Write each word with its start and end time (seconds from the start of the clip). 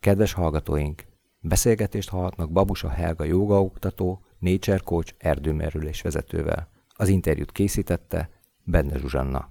Kedves 0.00 0.32
hallgatóink, 0.32 1.02
beszélgetést 1.40 2.08
hallhatnak 2.08 2.50
Babusa 2.50 2.88
Helga 2.88 3.24
jogaoktató, 3.24 4.22
nature 4.38 4.78
coach 4.84 5.14
erdőmerülés 5.18 6.02
vezetővel. 6.02 6.68
Az 6.88 7.08
interjút 7.08 7.52
készítette 7.52 8.30
Benne 8.64 8.98
Zsuzsanna. 8.98 9.50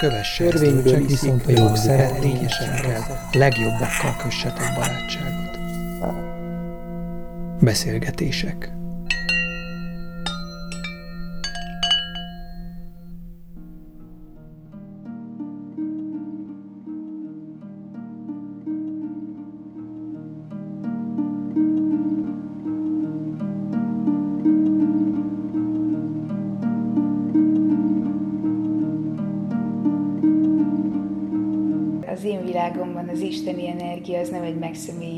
Kövesse 0.00 0.44
Törvényből 0.44 0.84
csak 0.84 1.06
viszont 1.06 1.46
a 1.46 1.50
jog 1.50 1.76
szeretnényesekkel, 1.76 3.28
legjobbakkal 3.32 4.16
kössetek 4.22 4.74
barátságot. 4.74 5.58
Beszélgetések 7.60 8.81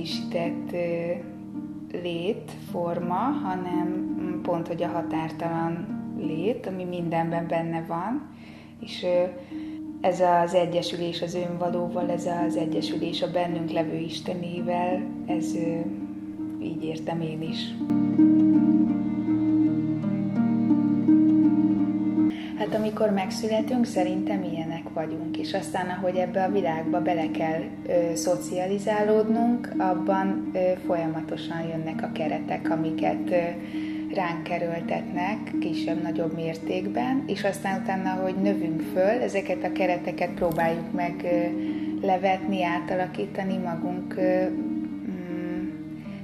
megszemélyisített 0.05 0.71
létforma, 2.03 3.15
hanem 3.15 4.41
pont, 4.43 4.67
hogy 4.67 4.83
a 4.83 4.89
határtalan 4.89 6.03
lét, 6.19 6.67
ami 6.67 6.85
mindenben 6.85 7.47
benne 7.47 7.85
van, 7.89 8.29
és 8.81 9.07
ez 10.01 10.21
az 10.21 10.55
egyesülés 10.55 11.23
az 11.23 11.35
önvalóval, 11.35 12.11
ez 12.11 12.27
az 12.47 12.57
egyesülés 12.57 13.23
a 13.23 13.31
bennünk 13.31 13.71
levő 13.71 13.97
Istenével, 13.97 15.03
ez 15.27 15.55
így 16.63 16.85
értem 16.85 17.21
én 17.21 17.43
is. 17.43 17.75
Hát 22.59 22.75
amikor 22.75 23.11
megszületünk, 23.11 23.85
szerintem 23.85 24.43
ilyenek 24.43 24.83
vagyunk, 24.93 25.37
és 25.37 25.55
aztán 25.55 25.89
ahogy 25.89 26.17
ebbe 26.17 26.45
a 26.45 26.51
világba 26.51 27.01
bele 27.01 27.31
kell 27.31 27.63
ö, 27.87 28.15
szocializálódnunk, 28.15 29.73
abban 29.79 30.51
ö, 30.53 30.59
folyamatosan 30.87 31.63
jönnek 31.69 32.03
a 32.03 32.13
keretek, 32.13 32.71
amiket 32.71 33.31
ö, 33.31 33.41
ránk 34.15 34.43
kerültetnek 34.43 35.39
kisebb-nagyobb 35.61 36.35
mértékben, 36.35 37.23
és 37.27 37.45
aztán 37.45 37.81
utána, 37.81 38.11
hogy 38.11 38.35
növünk 38.35 38.83
föl, 38.93 39.21
ezeket 39.23 39.65
a 39.65 39.73
kereteket 39.73 40.31
próbáljuk 40.31 40.93
meg 40.93 41.15
ö, 41.23 42.07
levetni, 42.07 42.65
átalakítani 42.65 43.57
magunk 43.57 44.17
ö, 44.17 44.49
mm, 44.49 45.69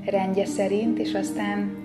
rendje 0.04 0.46
szerint, 0.46 0.98
és 0.98 1.14
aztán 1.14 1.78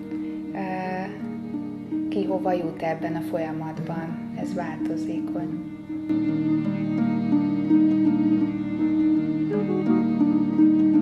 ki 2.26 2.32
hova 2.32 2.52
jut 2.52 2.82
ebben 2.82 3.14
a 3.14 3.20
folyamatban 3.20 4.32
ez 4.40 4.54
változékony. 4.54 5.74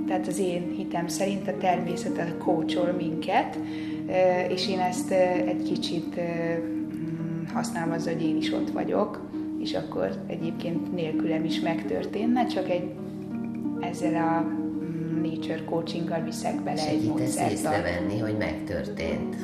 Tehát 0.07 0.27
az 0.27 0.39
én 0.39 0.71
hitem 0.77 1.09
szerint 1.09 1.49
a 1.49 1.57
természet 1.57 2.39
kócsol 2.39 2.93
minket, 2.93 3.59
és 4.49 4.69
én 4.69 4.79
ezt 4.79 5.11
egy 5.47 5.63
kicsit 5.63 6.21
mm, 6.21 7.45
használom 7.53 7.93
az, 7.93 8.07
hogy 8.07 8.23
én 8.23 8.37
is 8.37 8.53
ott 8.53 8.71
vagyok, 8.71 9.31
és 9.59 9.75
akkor 9.75 10.11
egyébként 10.27 10.95
nélkülem 10.95 11.45
is 11.45 11.61
megtörténne, 11.61 12.47
csak 12.47 12.71
egy 12.71 12.91
ezzel 13.81 14.15
a 14.15 14.41
mm, 14.43 15.23
nature 15.23 15.65
coachinggal 15.65 16.23
viszek 16.23 16.63
bele 16.63 16.77
Segítesz 16.77 17.03
egy 17.03 17.09
módszert. 17.09 17.53
észrevenni, 17.53 18.19
hogy 18.19 18.37
megtörtént. 18.37 19.37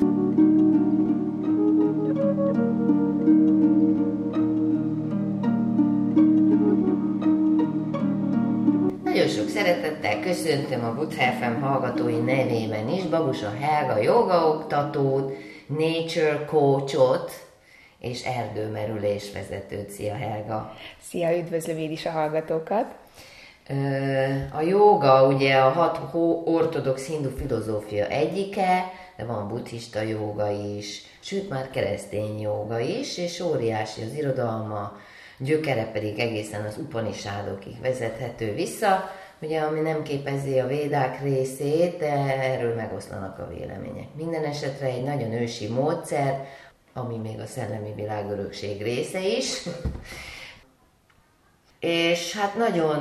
Szeretettel 9.53 10.19
köszöntöm 10.19 10.83
a 10.83 11.05
FM 11.11 11.61
hallgatói 11.61 12.17
nevében 12.17 12.89
is 12.89 13.03
Babusa 13.03 13.53
Helga 13.59 14.01
jogaoktatót, 14.01 15.33
nature 15.67 16.45
coachot 16.45 17.31
és 17.99 18.23
erdőmerülés 18.23 19.31
vezetőt. 19.33 19.89
Szia 19.89 20.15
Helga! 20.15 20.75
Szia, 21.01 21.37
üdvözlöm 21.37 21.77
én 21.77 21.91
is 21.91 22.05
a 22.05 22.09
hallgatókat! 22.09 22.85
A 24.53 24.61
joga 24.61 25.27
ugye 25.27 25.55
a 25.55 25.69
hat 25.69 25.99
ortodox 26.45 27.07
hindu 27.07 27.29
filozófia 27.29 28.07
egyike, 28.07 28.91
de 29.17 29.25
van 29.25 29.47
buddhista 29.47 30.01
joga 30.01 30.51
is, 30.51 31.01
sőt 31.19 31.49
már 31.49 31.69
keresztény 31.69 32.39
joga 32.39 32.79
is, 32.79 33.17
és 33.17 33.39
óriási 33.39 34.01
az 34.01 34.13
irodalma, 34.17 34.97
gyökere 35.37 35.85
pedig 35.91 36.19
egészen 36.19 36.65
az 36.65 36.77
upanisádokig 36.77 37.81
vezethető 37.81 38.53
vissza 38.53 39.09
ugye, 39.41 39.61
ami 39.61 39.79
nem 39.79 40.03
képezi 40.03 40.59
a 40.59 40.67
védák 40.67 41.21
részét, 41.21 41.97
de 41.97 42.11
erről 42.41 42.75
megoszlanak 42.75 43.39
a 43.39 43.47
vélemények. 43.47 44.07
Minden 44.15 44.43
esetre 44.43 44.85
egy 44.85 45.03
nagyon 45.03 45.31
ősi 45.31 45.67
módszer, 45.67 46.45
ami 46.93 47.17
még 47.17 47.39
a 47.39 47.45
szellemi 47.45 47.93
világörökség 47.95 48.81
része 48.81 49.19
is. 49.27 49.63
És 51.79 52.37
hát 52.37 52.55
nagyon 52.55 52.99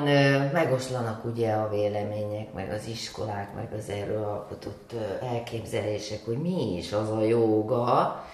megoszlanak 0.53 1.25
ugye 1.25 1.53
a 1.53 1.69
vélemények, 1.69 2.53
meg 2.53 2.71
az 2.71 2.87
iskolák, 2.87 3.55
meg 3.55 3.72
az 3.78 3.89
erről 3.89 4.25
alkotott 4.25 4.93
elképzelések, 5.33 6.25
hogy 6.25 6.39
mi 6.39 6.77
is 6.77 6.93
az 6.93 7.11
a 7.11 7.22
joga 7.22 8.25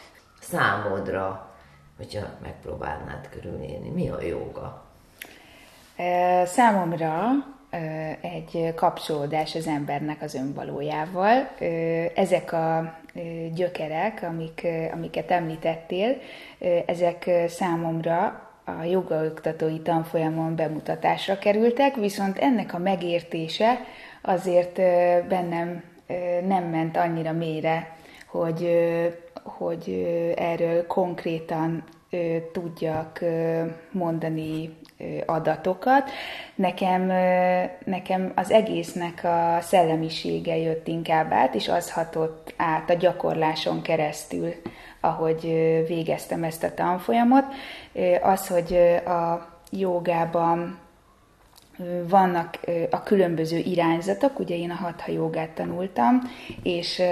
számodra, 0.41 1.51
hogyha 1.97 2.27
megpróbálnád 2.43 3.29
körülírni. 3.29 3.89
Mi 3.89 4.09
a 4.09 4.23
joga? 4.23 4.85
Számomra 6.45 7.29
egy 8.21 8.73
kapcsolódás 8.75 9.55
az 9.55 9.67
embernek 9.67 10.23
az 10.23 10.35
önvalójával. 10.35 11.49
Ezek 12.15 12.53
a 12.53 12.95
gyökerek, 13.55 14.23
amik, 14.23 14.67
amiket 14.93 15.31
említettél, 15.31 16.17
ezek 16.87 17.31
számomra 17.49 18.51
a 18.65 18.85
jogaoktatói 18.85 19.81
tanfolyamon 19.81 20.57
bemutatásra 20.57 21.39
kerültek, 21.39 21.95
viszont 21.95 22.39
ennek 22.39 22.75
a 22.75 22.79
megértése 22.79 23.81
azért 24.23 24.75
bennem 25.29 25.83
nem 26.47 26.65
ment 26.65 26.97
annyira 26.97 27.33
mélyre, 27.33 27.97
hogy, 28.27 28.71
hogy 29.43 30.07
erről 30.37 30.87
konkrétan 30.87 31.85
tudjak 32.53 33.21
mondani 33.91 34.77
adatokat. 35.27 36.11
Nekem, 36.55 37.13
nekem 37.85 38.33
az 38.35 38.51
egésznek 38.51 39.25
a 39.25 39.59
szellemisége 39.61 40.57
jött 40.57 40.89
inkább 40.89 41.33
át, 41.33 41.55
és 41.55 41.69
az 41.69 41.91
hatott 41.91 42.55
át 42.57 42.91
a 42.91 42.95
gyakorláson 42.95 43.83
keresztül, 43.83 44.55
ahogy 45.01 45.43
végeztem 45.89 46.45
ezt 46.45 46.63
a 46.63 46.75
tanfolyamot. 46.75 47.45
Az, 48.23 48.49
hogy 48.49 48.77
a 49.07 49.49
jogában 49.71 50.79
vannak 52.09 52.61
a 52.91 53.03
különböző 53.03 53.57
irányzatok, 53.57 54.39
ugye 54.39 54.57
én 54.57 54.71
a 54.71 54.75
hatha 54.75 55.13
jogát 55.13 55.51
tanultam, 55.51 56.21
és 56.63 57.03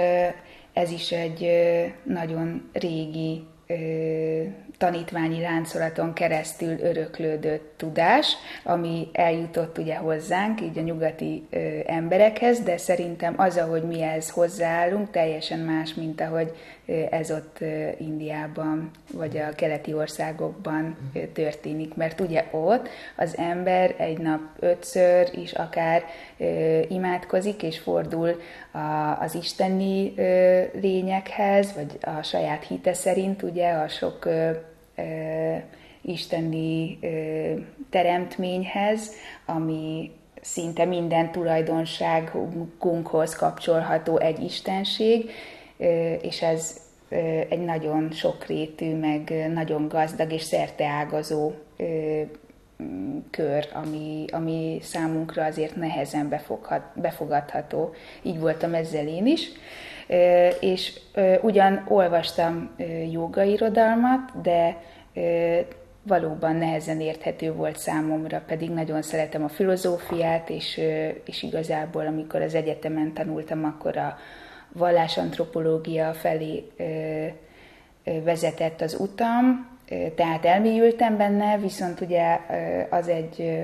ez 0.73 0.91
is 0.91 1.11
egy 1.11 1.49
nagyon 2.03 2.69
régi 2.73 3.47
tanítványi 4.77 5.41
láncolaton 5.41 6.13
keresztül 6.13 6.79
öröklődött 6.79 7.73
tudás, 7.77 8.35
ami 8.63 9.07
eljutott 9.11 9.77
ugye 9.77 9.95
hozzánk, 9.95 10.61
így 10.61 10.77
a 10.77 10.81
nyugati 10.81 11.47
ö, 11.49 11.79
emberekhez, 11.85 12.59
de 12.59 12.77
szerintem 12.77 13.33
az, 13.37 13.57
ahogy 13.57 13.83
mi 13.83 14.01
ez 14.01 14.29
hozzáállunk, 14.29 15.11
teljesen 15.11 15.59
más, 15.59 15.93
mint 15.93 16.21
ahogy 16.21 16.51
ez 17.09 17.31
ott 17.31 17.59
Indiában 17.97 18.91
vagy 19.13 19.37
a 19.37 19.55
keleti 19.55 19.93
országokban 19.93 20.97
történik, 21.33 21.93
mert 21.93 22.19
ugye 22.19 22.45
ott 22.51 22.89
az 23.17 23.37
ember 23.37 23.95
egy 23.97 24.17
nap 24.17 24.41
ötször 24.59 25.29
is 25.33 25.53
akár 25.53 26.03
imádkozik 26.87 27.63
és 27.63 27.79
fordul 27.79 28.41
az 29.19 29.35
isteni 29.35 30.13
lényekhez, 30.81 31.73
vagy 31.73 31.97
a 32.01 32.21
saját 32.21 32.63
hite 32.63 32.93
szerint, 32.93 33.41
ugye 33.41 33.71
a 33.71 33.87
sok 33.87 34.29
isteni 36.01 36.99
teremtményhez, 37.89 39.11
ami 39.45 40.11
szinte 40.41 40.85
minden 40.85 41.31
tulajdonságunkhoz 41.31 43.35
kapcsolható 43.35 44.17
egy 44.17 44.43
istenség, 44.43 45.29
és 46.21 46.41
ez 46.41 46.83
egy 47.49 47.65
nagyon 47.65 48.11
sokrétű, 48.11 48.95
meg 48.95 49.49
nagyon 49.53 49.87
gazdag 49.87 50.31
és 50.31 50.41
szerteágazó 50.41 51.51
mm, 52.83 53.17
kör, 53.31 53.67
ami, 53.73 54.25
ami 54.31 54.79
számunkra 54.81 55.45
azért 55.45 55.75
nehezen 55.75 56.29
befoghat, 56.29 56.81
befogadható. 56.93 57.93
Így 58.21 58.39
voltam 58.39 58.73
ezzel 58.73 59.07
én 59.07 59.25
is. 59.25 59.51
És 60.59 60.99
ugyan 61.41 61.85
olvastam 61.87 62.75
jogairodalmat, 63.11 64.41
de 64.41 64.77
valóban 66.07 66.55
nehezen 66.55 67.01
érthető 67.01 67.53
volt 67.53 67.77
számomra, 67.77 68.41
pedig 68.47 68.69
nagyon 68.69 69.01
szeretem 69.01 69.43
a 69.43 69.49
filozófiát, 69.49 70.49
és, 70.49 70.81
és 71.25 71.43
igazából 71.43 72.05
amikor 72.05 72.41
az 72.41 72.55
egyetemen 72.55 73.13
tanultam, 73.13 73.63
akkor 73.63 73.97
a 73.97 74.17
vallásantropológia 74.77 76.13
felé 76.13 76.71
vezetett 78.03 78.81
az 78.81 78.99
utam, 78.99 79.67
tehát 80.15 80.45
elmélyültem 80.45 81.17
benne, 81.17 81.57
viszont 81.57 82.01
ugye 82.01 82.39
az 82.89 83.07
egy 83.07 83.63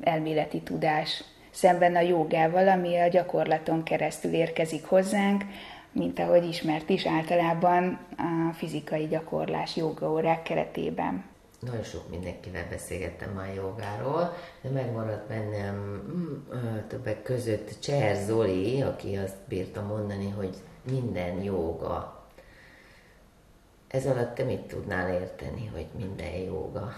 elméleti 0.00 0.60
tudás 0.60 1.24
szemben 1.50 1.96
a 1.96 2.00
jogával, 2.00 2.68
ami 2.68 2.98
a 2.98 3.08
gyakorlaton 3.08 3.82
keresztül 3.82 4.32
érkezik 4.32 4.84
hozzánk, 4.84 5.44
mint 5.92 6.18
ahogy 6.18 6.48
ismert 6.48 6.88
is 6.88 7.06
általában 7.06 7.98
a 8.16 8.52
fizikai 8.52 9.06
gyakorlás 9.06 9.76
jogaórák 9.76 10.42
keretében. 10.42 11.24
Nagyon 11.60 11.82
sok 11.82 12.10
mindenkivel 12.10 12.66
beszélgettem 12.70 13.30
már 13.30 13.54
jogáról, 13.54 14.34
de 14.60 14.68
megmaradt 14.68 15.28
bennem 15.28 15.74
mm, 15.76 16.86
többek 16.88 17.22
között 17.22 17.80
Cser 17.80 18.16
Zoli, 18.26 18.82
aki 18.82 19.16
azt 19.16 19.36
bírta 19.48 19.82
mondani, 19.82 20.30
hogy 20.30 20.56
minden 20.90 21.42
joga. 21.42 22.24
Ez 23.88 24.06
alatt 24.06 24.34
te 24.34 24.44
mit 24.44 24.60
tudnál 24.60 25.12
érteni, 25.12 25.70
hogy 25.74 25.86
minden 25.96 26.34
joga? 26.34 26.92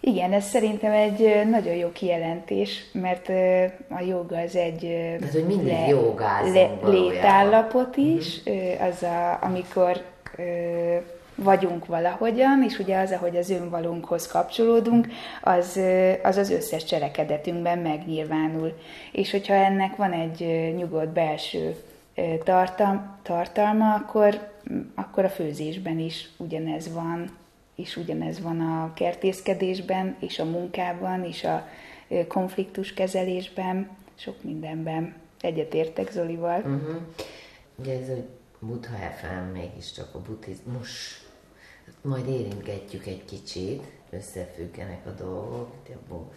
Igen, 0.00 0.32
ez 0.32 0.44
szerintem 0.44 0.92
egy 0.92 1.48
nagyon 1.50 1.74
jó 1.74 1.92
kijelentés, 1.92 2.90
mert 2.92 3.28
a 3.88 4.00
joga 4.00 4.38
az 4.38 4.56
egy 4.56 4.78
Tehát, 5.18 5.32
hogy 5.32 5.46
mindig 5.46 5.72
le, 5.72 6.50
le, 6.52 6.78
létállapot 6.82 7.96
is, 7.96 8.40
uh-huh. 8.44 8.86
az 8.86 9.02
a, 9.02 9.38
amikor 9.42 10.02
vagyunk 11.42 11.86
valahogyan, 11.86 12.62
és 12.62 12.78
ugye 12.78 12.98
az, 12.98 13.10
ahogy 13.10 13.36
az 13.36 13.50
önvalónkhoz 13.50 14.26
kapcsolódunk, 14.26 15.06
az, 15.42 15.80
az 16.22 16.36
az 16.36 16.50
összes 16.50 16.84
cselekedetünkben 16.84 17.78
megnyilvánul. 17.78 18.78
És 19.12 19.30
hogyha 19.30 19.54
ennek 19.54 19.96
van 19.96 20.12
egy 20.12 20.72
nyugodt 20.76 21.12
belső 21.12 21.76
tartalma, 22.44 23.18
tartalma 23.22 23.94
akkor, 23.94 24.50
akkor 24.94 25.24
a 25.24 25.28
főzésben 25.30 25.98
is 25.98 26.28
ugyanez 26.36 26.92
van, 26.92 27.30
és 27.74 27.96
ugyanez 27.96 28.40
van 28.40 28.60
a 28.60 28.92
kertészkedésben, 28.94 30.16
és 30.20 30.38
a 30.38 30.44
munkában, 30.44 31.24
és 31.24 31.44
a 31.44 31.68
konfliktuskezelésben, 32.28 33.88
sok 34.14 34.42
mindenben. 34.42 35.14
Egyetértek 35.40 36.10
Zolival. 36.10 36.58
Uh-huh. 36.58 36.96
Ugye 37.76 37.92
ez 37.92 38.08
a 38.08 38.40
Buddha 38.58 38.96
FM 38.96 39.52
mégiscsak 39.52 40.14
a 40.14 40.20
buddhizmus 40.20 41.22
majd 42.02 42.28
érintgetjük 42.28 43.06
egy 43.06 43.24
kicsit, 43.24 43.82
összefüggenek 44.10 45.06
a 45.06 45.10
dolgok, 45.10 45.70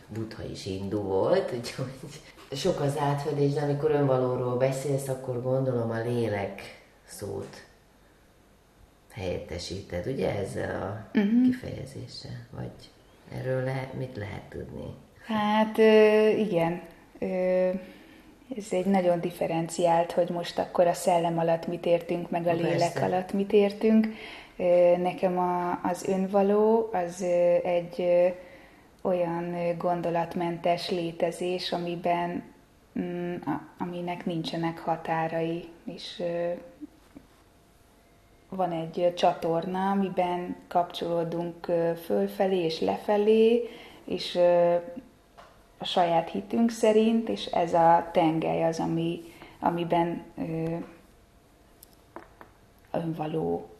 Buddha 0.07 0.43
is 0.43 0.63
hindu 0.63 1.01
volt, 1.01 1.53
úgyhogy 1.57 1.93
sok 2.51 2.79
az 2.79 2.97
átfedés, 2.97 3.53
de 3.53 3.61
amikor 3.61 3.91
önvalóról 3.91 4.57
beszélsz, 4.57 5.07
akkor 5.07 5.41
gondolom 5.41 5.89
a 5.89 6.01
lélek 6.01 6.61
szót 7.05 7.63
helyettesíted, 9.11 10.07
ugye 10.07 10.35
ezzel 10.35 10.81
a 10.81 11.17
uh-huh. 11.19 11.43
kifejezéssel? 11.43 12.47
Vagy 12.49 12.71
erről 13.39 13.63
le, 13.63 13.91
mit 13.97 14.15
lehet 14.15 14.43
tudni? 14.49 14.93
Hát 15.25 15.77
igen, 16.37 16.81
ez 18.57 18.65
egy 18.69 18.85
nagyon 18.85 19.19
differenciált, 19.19 20.11
hogy 20.11 20.29
most 20.29 20.59
akkor 20.59 20.87
a 20.87 20.93
szellem 20.93 21.39
alatt 21.39 21.67
mit 21.67 21.85
értünk, 21.85 22.29
meg 22.29 22.47
a 22.47 22.53
lélek 22.53 22.77
Persze. 22.77 23.05
alatt 23.05 23.33
mit 23.33 23.53
értünk. 23.53 24.07
Nekem 24.97 25.37
az 25.83 26.07
önvaló 26.07 26.89
az 26.93 27.21
egy 27.63 28.05
olyan 29.01 29.55
gondolatmentes 29.77 30.89
létezés, 30.89 31.71
amiben 31.71 32.43
mm, 32.99 33.35
aminek 33.77 34.25
nincsenek 34.25 34.79
határai, 34.79 35.67
és 35.83 36.23
van 38.49 38.71
egy 38.71 39.13
csatorna, 39.15 39.89
amiben 39.89 40.55
kapcsolódunk 40.67 41.71
fölfelé 42.03 42.63
és 42.63 42.79
lefelé, 42.79 43.69
és 44.05 44.39
a 45.77 45.85
saját 45.85 46.29
hitünk 46.29 46.69
szerint, 46.69 47.29
és 47.29 47.45
ez 47.45 47.73
a 47.73 48.09
tengely 48.11 48.63
az, 48.63 48.79
ami, 48.79 49.21
amiben 49.59 50.23
önvaló 52.91 53.74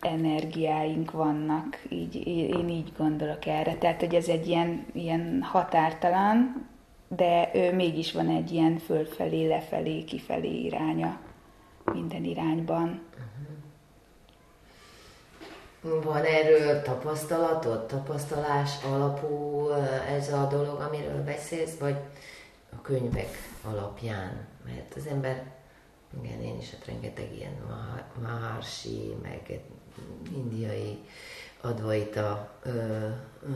energiáink 0.00 1.10
vannak, 1.10 1.78
így, 1.88 2.26
én 2.26 2.68
így 2.68 2.92
gondolok 2.96 3.46
erre. 3.46 3.74
Tehát, 3.74 4.00
hogy 4.00 4.14
ez 4.14 4.28
egy 4.28 4.46
ilyen, 4.46 4.86
ilyen 4.92 5.42
határtalan, 5.42 6.68
de 7.08 7.50
ő 7.54 7.74
mégis 7.74 8.12
van 8.12 8.28
egy 8.28 8.52
ilyen 8.52 8.78
fölfelé, 8.78 9.46
lefelé, 9.46 10.04
kifelé 10.04 10.60
iránya 10.60 11.20
minden 11.92 12.24
irányban. 12.24 13.00
Van 15.80 16.24
erről 16.24 16.82
tapasztalatod, 16.82 17.86
tapasztalás 17.86 18.84
alapú 18.84 19.68
ez 20.16 20.32
a 20.32 20.46
dolog, 20.50 20.80
amiről 20.80 21.24
beszélsz, 21.24 21.78
vagy 21.78 21.96
a 22.72 22.80
könyvek 22.80 23.28
alapján? 23.64 24.46
Mert 24.64 24.94
az 24.96 25.06
ember, 25.06 25.52
igen, 26.22 26.42
én 26.42 26.58
is 26.58 26.70
hát 26.70 26.86
rengeteg 26.86 27.36
ilyen 27.36 27.56
Maharshi, 28.22 29.16
meg 29.22 29.60
indiai 30.34 30.98
advaita 31.60 32.50
ö, 32.62 32.70
ö, 33.42 33.48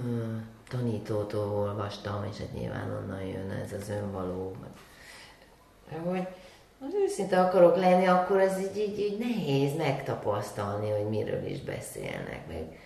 tanítótól 0.68 1.50
olvastam, 1.50 2.26
és 2.30 2.38
hát 2.38 2.52
nyilván 2.52 2.90
onnan 3.02 3.22
jön 3.22 3.50
ez 3.50 3.72
az 3.72 3.88
önvaló. 3.88 4.56
Hogy 6.04 6.26
az 6.86 6.94
őszinte 7.04 7.40
akarok 7.40 7.76
lenni, 7.76 8.06
akkor 8.06 8.40
ez 8.40 8.58
így, 8.58 8.76
így, 8.76 8.98
így 8.98 9.18
nehéz 9.18 9.76
megtapasztalni, 9.76 10.90
hogy 10.90 11.08
miről 11.08 11.46
is 11.46 11.60
beszélnek, 11.60 12.46
meg 12.48 12.80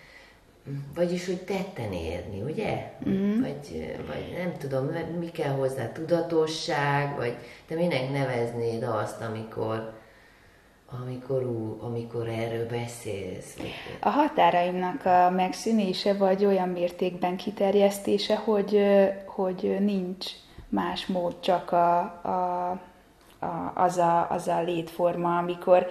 vagyis, 0.95 1.25
hogy 1.25 1.41
tetten 1.41 1.93
érni, 1.93 2.41
ugye? 2.41 2.91
Mm-hmm. 3.09 3.41
Vagy, 3.41 3.95
vagy 4.07 4.35
nem 4.37 4.57
tudom, 4.57 4.85
mi 5.19 5.31
kell 5.31 5.53
hozzá, 5.53 5.91
tudatosság, 5.91 7.15
vagy 7.15 7.35
te 7.67 7.75
minek 7.75 8.11
neveznéd 8.11 8.83
azt, 8.83 9.21
amikor 9.21 9.93
amikor, 10.89 11.43
ú, 11.43 11.77
amikor 11.81 12.27
erről 12.27 12.67
beszélsz? 12.67 13.57
A 13.99 14.09
határaimnak 14.09 15.05
a 15.05 15.29
megszűnése, 15.29 16.13
vagy 16.13 16.45
olyan 16.45 16.69
mértékben 16.69 17.37
kiterjesztése, 17.37 18.35
hogy, 18.35 18.81
hogy 19.25 19.77
nincs 19.79 20.25
más 20.69 21.05
mód, 21.05 21.39
csak 21.39 21.71
a, 21.71 21.99
a, 22.21 22.69
a, 23.39 23.71
az, 23.75 23.97
a, 23.97 24.29
az 24.29 24.47
a 24.47 24.61
létforma, 24.61 25.37
amikor 25.37 25.87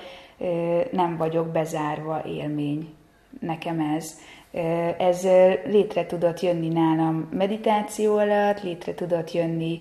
nem 0.93 1.17
vagyok 1.17 1.47
bezárva 1.47 2.23
élmény. 2.25 2.95
Nekem 3.41 3.81
ez. 3.81 4.19
Ez 4.99 5.23
létre 5.65 6.07
tudott 6.07 6.41
jönni 6.41 6.69
nálam 6.69 7.29
meditáció 7.33 8.17
alatt, 8.17 8.62
létre 8.62 8.95
tudott 8.95 9.33
jönni 9.33 9.81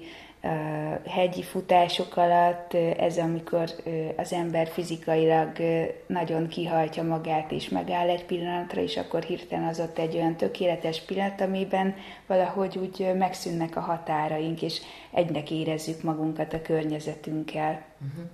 hegyi 1.07 1.43
futások 1.43 2.17
alatt, 2.17 2.73
ez 2.97 3.17
amikor 3.17 3.69
az 4.17 4.33
ember 4.33 4.67
fizikailag 4.67 5.51
nagyon 6.07 6.47
kihajtja 6.47 7.03
magát 7.03 7.51
és 7.51 7.69
megáll 7.69 8.09
egy 8.09 8.25
pillanatra, 8.25 8.81
és 8.81 8.97
akkor 8.97 9.23
hirtelen 9.23 9.67
az 9.67 9.79
ott 9.79 9.97
egy 9.97 10.15
olyan 10.15 10.35
tökéletes 10.35 11.01
pillanat, 11.01 11.41
amiben 11.41 11.95
valahogy 12.27 12.77
úgy 12.77 13.15
megszűnnek 13.17 13.75
a 13.75 13.79
határaink, 13.79 14.61
és 14.61 14.81
egynek 15.11 15.51
érezzük 15.51 16.03
magunkat 16.03 16.53
a 16.53 16.61
környezetünkkel. 16.61 17.81
Uh-huh. 18.01 18.25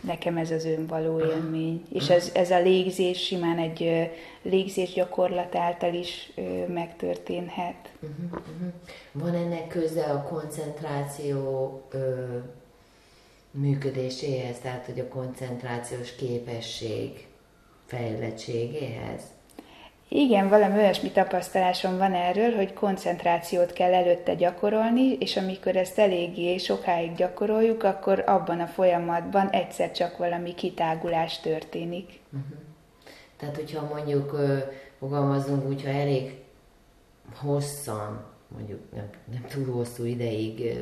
Nekem 0.00 0.36
ez 0.36 0.50
az 0.50 0.64
önvaló 0.64 1.20
élmény. 1.20 1.82
És 1.92 2.10
ez, 2.10 2.30
ez 2.34 2.50
a 2.50 2.60
légzés 2.60 3.24
simán 3.24 3.58
egy 3.58 4.10
légzés 4.42 4.92
gyakorlat 4.92 5.54
által 5.54 5.94
is 5.94 6.32
megtörténhet. 6.68 7.92
Uh-huh, 8.00 8.40
uh-huh. 8.40 8.72
Van 9.12 9.34
ennek 9.34 9.68
köze 9.68 10.04
a 10.04 10.22
koncentráció 10.22 11.82
ö, 11.90 12.24
működéséhez, 13.50 14.58
tehát 14.58 14.86
hogy 14.86 14.98
a 15.00 15.08
koncentrációs 15.08 16.14
képesség 16.14 17.26
fejlettségéhez? 17.86 19.22
Igen, 20.10 20.48
valami 20.48 20.78
olyasmi 20.78 21.10
tapasztalásom 21.10 21.96
van 21.96 22.14
erről, 22.14 22.54
hogy 22.54 22.72
koncentrációt 22.72 23.72
kell 23.72 23.94
előtte 23.94 24.34
gyakorolni, 24.34 25.12
és 25.12 25.36
amikor 25.36 25.76
ezt 25.76 25.98
eléggé 25.98 26.56
sokáig 26.56 27.14
gyakoroljuk, 27.14 27.82
akkor 27.82 28.24
abban 28.26 28.60
a 28.60 28.66
folyamatban 28.66 29.48
egyszer 29.48 29.92
csak 29.92 30.16
valami 30.16 30.54
kitágulás 30.54 31.40
történik. 31.40 32.20
Uh-huh. 32.26 32.58
Tehát, 33.36 33.56
hogyha 33.56 33.94
mondjuk 33.94 34.36
fogalmazunk 34.98 35.68
úgy, 35.68 35.82
ha 35.82 35.88
elég 35.88 36.38
hosszan, 37.34 38.24
mondjuk 38.48 38.80
nem, 38.94 39.08
nem 39.32 39.44
túl 39.48 39.74
hosszú 39.74 40.04
ideig 40.04 40.78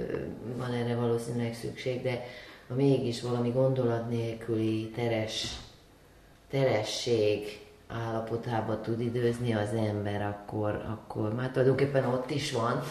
van 0.57 0.73
erre 0.73 0.95
valószínűleg 0.95 1.55
szükség, 1.55 2.03
de 2.03 2.25
ha 2.69 2.75
mégis 2.75 3.23
valami 3.23 3.51
gondolat 3.51 4.09
nélküli 4.09 4.91
teres, 4.91 5.57
teresség 6.51 7.66
állapotába 7.89 8.81
tud 8.81 9.01
időzni 9.01 9.55
az 9.55 9.73
ember, 9.73 10.23
akkor, 10.23 10.85
akkor 10.89 11.35
már 11.35 11.51
tulajdonképpen 11.51 12.05
ott 12.05 12.31
is 12.31 12.53
van. 12.53 12.83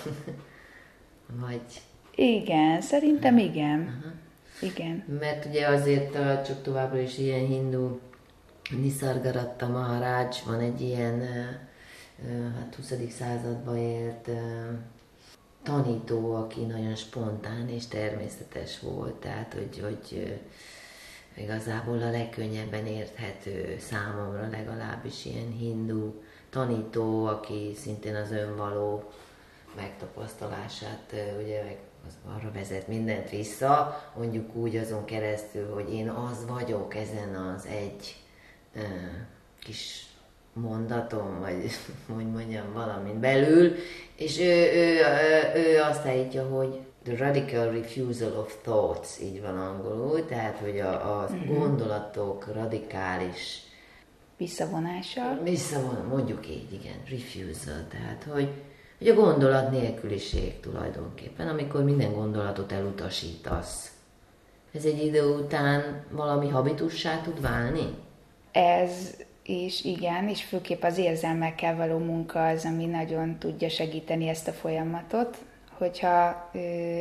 Vagy... 1.42 1.82
Igen, 2.16 2.82
szerintem 2.82 3.38
igen. 3.38 3.80
Uh-huh. 3.80 4.14
Igen. 4.62 5.04
Mert 5.20 5.46
ugye 5.46 5.68
azért 5.68 6.14
csak 6.46 6.62
továbbra 6.62 7.00
is 7.00 7.18
ilyen 7.18 7.46
hindu 7.46 8.00
Nisargadatta 8.70 9.68
Maharaj 9.68 10.28
van 10.46 10.60
egy 10.60 10.82
ilyen 10.82 11.22
hát 12.60 12.75
20. 12.75 12.94
században 13.10 13.78
élt 13.78 14.30
tanító, 15.64 16.36
aki 16.36 16.62
nagyon 16.62 16.96
spontán 16.96 17.70
és 17.70 17.88
természetes 17.88 18.80
volt, 18.80 19.14
tehát 19.14 19.54
hogy, 19.54 19.80
hogy 19.84 20.40
igazából 21.38 22.01
a 22.01 22.12
legkönnyebben 22.12 22.86
érthető 22.86 23.77
számomra 23.80 24.48
legalábbis 24.51 25.25
ilyen 25.25 25.51
hindu 25.51 26.13
tanító, 26.50 27.25
aki 27.25 27.74
szintén 27.77 28.15
az 28.15 28.32
önvaló 28.32 29.12
megtapasztalását 29.75 31.13
ugye 31.42 31.63
meg 31.63 31.77
az 32.08 32.13
arra 32.36 32.51
vezet 32.51 32.88
mindent 32.88 33.30
vissza, 33.30 34.01
mondjuk 34.18 34.56
úgy 34.56 34.75
azon 34.75 35.06
keresztül, 35.06 35.74
hogy 35.74 35.94
én 35.94 36.10
az 36.10 36.46
vagyok 36.48 36.96
ezen 36.96 37.36
az 37.36 37.65
egy 37.65 38.15
uh, 38.75 38.82
kis 39.63 40.06
mondatom, 40.54 41.39
vagy 41.39 41.72
hogy 42.15 42.32
mondjam, 42.32 42.74
valamin 42.74 43.20
belül, 43.20 43.75
és 44.15 44.39
ő, 44.39 44.72
ő, 44.74 45.00
ő, 45.56 45.60
ő 45.60 45.82
azt 45.82 46.06
állítja, 46.06 46.48
hogy 46.48 46.80
the 47.05 47.15
radical 47.15 47.71
refusal 47.71 48.38
of 48.38 48.57
thoughts, 48.62 49.19
így 49.21 49.41
van 49.41 49.57
angolul, 49.57 50.25
tehát, 50.25 50.57
hogy 50.57 50.79
a, 50.79 51.19
a 51.19 51.29
mm-hmm. 51.31 51.53
gondolatok 51.53 52.53
radikális 52.53 53.62
visszavonása. 54.38 55.39
Visszavon, 55.43 56.05
mondjuk 56.09 56.50
így, 56.50 56.74
igen, 56.74 56.95
refusal, 57.09 57.88
tehát, 57.89 58.24
hogy, 58.24 58.50
hogy 58.97 59.07
a 59.07 59.13
gondolat 59.13 59.71
nélküliség 59.71 60.59
tulajdonképpen, 60.59 61.47
amikor 61.47 61.83
minden 61.83 62.13
gondolatot 62.13 62.71
elutasítasz. 62.71 63.91
Ez 64.74 64.85
egy 64.85 65.05
idő 65.05 65.24
után 65.24 66.05
valami 66.12 66.50
habitussá 66.50 67.21
tud 67.21 67.41
válni? 67.41 67.93
Ez 68.51 69.15
és 69.43 69.83
igen, 69.83 70.29
és 70.29 70.43
főképp 70.43 70.83
az 70.83 70.97
érzelmekkel 70.97 71.75
való 71.75 71.97
munka 71.97 72.47
az, 72.47 72.65
ami 72.65 72.85
nagyon 72.85 73.39
tudja 73.39 73.69
segíteni 73.69 74.27
ezt 74.27 74.47
a 74.47 74.51
folyamatot, 74.51 75.38
hogyha 75.77 76.50
ö, 76.53 76.60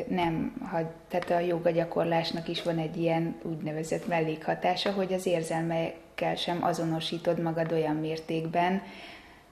nem, 0.09 0.57
ha, 0.71 0.79
tehát 1.09 1.31
a 1.31 1.39
joga 1.39 1.71
gyakorlásnak 1.71 2.49
is 2.49 2.63
van 2.63 2.79
egy 2.79 2.97
ilyen 2.97 3.37
úgynevezett 3.43 4.07
mellékhatása, 4.07 4.93
hogy 4.93 5.13
az 5.13 5.27
érzelmekkel 5.27 6.35
sem 6.35 6.65
azonosítod 6.65 7.41
magad 7.41 7.73
olyan 7.73 7.97
mértékben, 7.97 8.83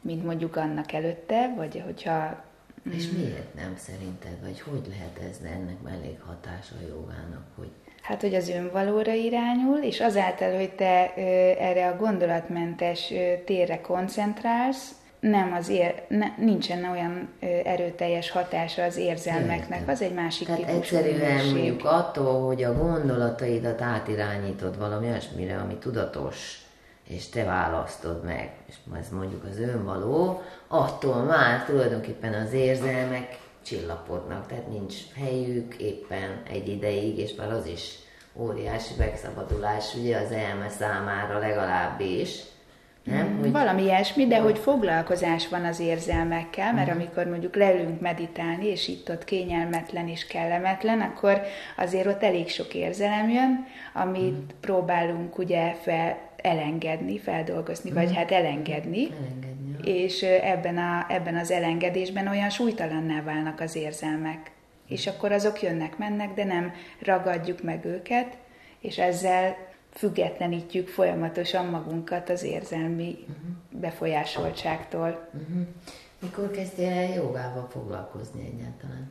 mint 0.00 0.24
mondjuk 0.24 0.56
annak 0.56 0.92
előtte, 0.92 1.54
vagy 1.56 1.82
hogyha... 1.84 2.44
És 2.90 3.08
mm. 3.08 3.16
miért 3.16 3.54
nem 3.54 3.76
szerinted, 3.76 4.40
vagy 4.42 4.60
hogy 4.60 4.86
lehet 4.88 5.30
ez 5.30 5.40
ennek 5.44 5.82
mellékhatása 5.82 6.74
a 6.80 6.86
jogának, 6.88 7.46
hogy 7.56 7.70
Hát, 8.02 8.20
hogy 8.20 8.34
az 8.34 8.48
önvalóra 8.48 9.12
irányul, 9.12 9.78
és 9.78 10.00
azáltal, 10.00 10.56
hogy 10.56 10.72
te 10.72 11.12
ö, 11.16 11.20
erre 11.58 11.88
a 11.88 11.96
gondolatmentes 11.96 13.10
ö, 13.10 13.32
térre 13.44 13.80
koncentrálsz, 13.80 15.01
nem 15.30 15.52
az 15.52 15.68
ér, 15.68 16.02
ne, 16.08 16.26
nincsen 16.38 16.84
olyan 16.84 17.28
erőteljes 17.64 18.30
hatása 18.30 18.82
az 18.82 18.96
érzelmeknek, 18.96 19.78
Értem. 19.78 19.94
az 19.94 20.02
egy 20.02 20.14
másik 20.14 20.46
Tehát 20.46 20.60
típusú 20.62 20.96
egyszerűen 20.96 21.30
minőség. 21.30 21.52
mondjuk 21.52 21.84
attól, 21.84 22.46
hogy 22.46 22.62
a 22.62 22.74
gondolataidat 22.74 23.80
átirányítod 23.80 24.78
valami 24.78 25.06
olyasmire, 25.06 25.58
ami 25.58 25.74
tudatos, 25.74 26.60
és 27.08 27.28
te 27.28 27.44
választod 27.44 28.24
meg, 28.24 28.50
és 28.68 28.74
ez 28.98 29.08
mondjuk 29.08 29.44
az 29.50 29.58
önvaló, 29.58 30.42
attól 30.68 31.22
már 31.22 31.64
tulajdonképpen 31.64 32.34
az 32.34 32.52
érzelmek 32.52 33.38
csillapodnak, 33.64 34.46
tehát 34.46 34.68
nincs 34.68 34.94
helyük 35.14 35.74
éppen 35.74 36.42
egy 36.50 36.68
ideig, 36.68 37.18
és 37.18 37.34
már 37.34 37.52
az 37.52 37.66
is 37.66 37.94
óriási 38.34 38.94
megszabadulás, 38.98 39.94
ugye 39.94 40.16
az 40.18 40.30
elme 40.30 40.68
számára 40.68 41.38
legalábbis. 41.38 42.40
Nem? 43.04 43.26
Mm, 43.26 43.40
hogy... 43.40 43.50
Valami 43.50 43.82
ilyesmi, 43.82 44.26
de 44.26 44.38
hogy 44.38 44.58
foglalkozás 44.58 45.48
van 45.48 45.64
az 45.64 45.80
érzelmekkel, 45.80 46.72
mert 46.72 46.90
mm. 46.90 46.94
amikor 46.94 47.26
mondjuk 47.26 47.56
leülünk 47.56 48.00
meditálni, 48.00 48.66
és 48.66 48.88
itt 48.88 49.10
ott 49.10 49.24
kényelmetlen 49.24 50.08
és 50.08 50.26
kellemetlen, 50.26 51.00
akkor 51.00 51.42
azért 51.76 52.06
ott 52.06 52.22
elég 52.22 52.48
sok 52.48 52.74
érzelem 52.74 53.28
jön, 53.28 53.66
amit 53.92 54.32
mm. 54.32 54.58
próbálunk 54.60 55.38
ugye 55.38 55.72
fel, 55.72 56.18
elengedni, 56.36 57.18
feldolgozni, 57.18 57.90
mm. 57.90 57.94
vagy 57.94 58.14
hát 58.14 58.30
elengedni. 58.30 59.08
elengedni 59.10 59.76
ja. 59.84 59.94
És 59.94 60.22
ebben, 60.22 60.78
a, 60.78 61.06
ebben 61.08 61.36
az 61.36 61.50
elengedésben 61.50 62.28
olyan 62.28 62.50
súlytalanná 62.50 63.22
válnak 63.22 63.60
az 63.60 63.76
érzelmek. 63.76 64.50
És 64.88 65.06
akkor 65.06 65.32
azok 65.32 65.62
jönnek, 65.62 65.98
mennek, 65.98 66.34
de 66.34 66.44
nem 66.44 66.72
ragadjuk 67.02 67.62
meg 67.62 67.84
őket, 67.84 68.36
és 68.80 68.98
ezzel 68.98 69.56
függetlenítjük 69.92 70.88
folyamatosan 70.88 71.66
magunkat 71.66 72.30
az 72.30 72.42
érzelmi 72.42 73.18
uh-huh. 73.20 73.80
befolyásoltságtól. 73.80 75.28
Uh-huh. 75.32 75.66
Mikor 76.18 76.50
kezdtél 76.50 76.90
el 76.90 77.14
jogával 77.14 77.68
foglalkozni 77.70 78.52
egyáltalán? 78.54 79.10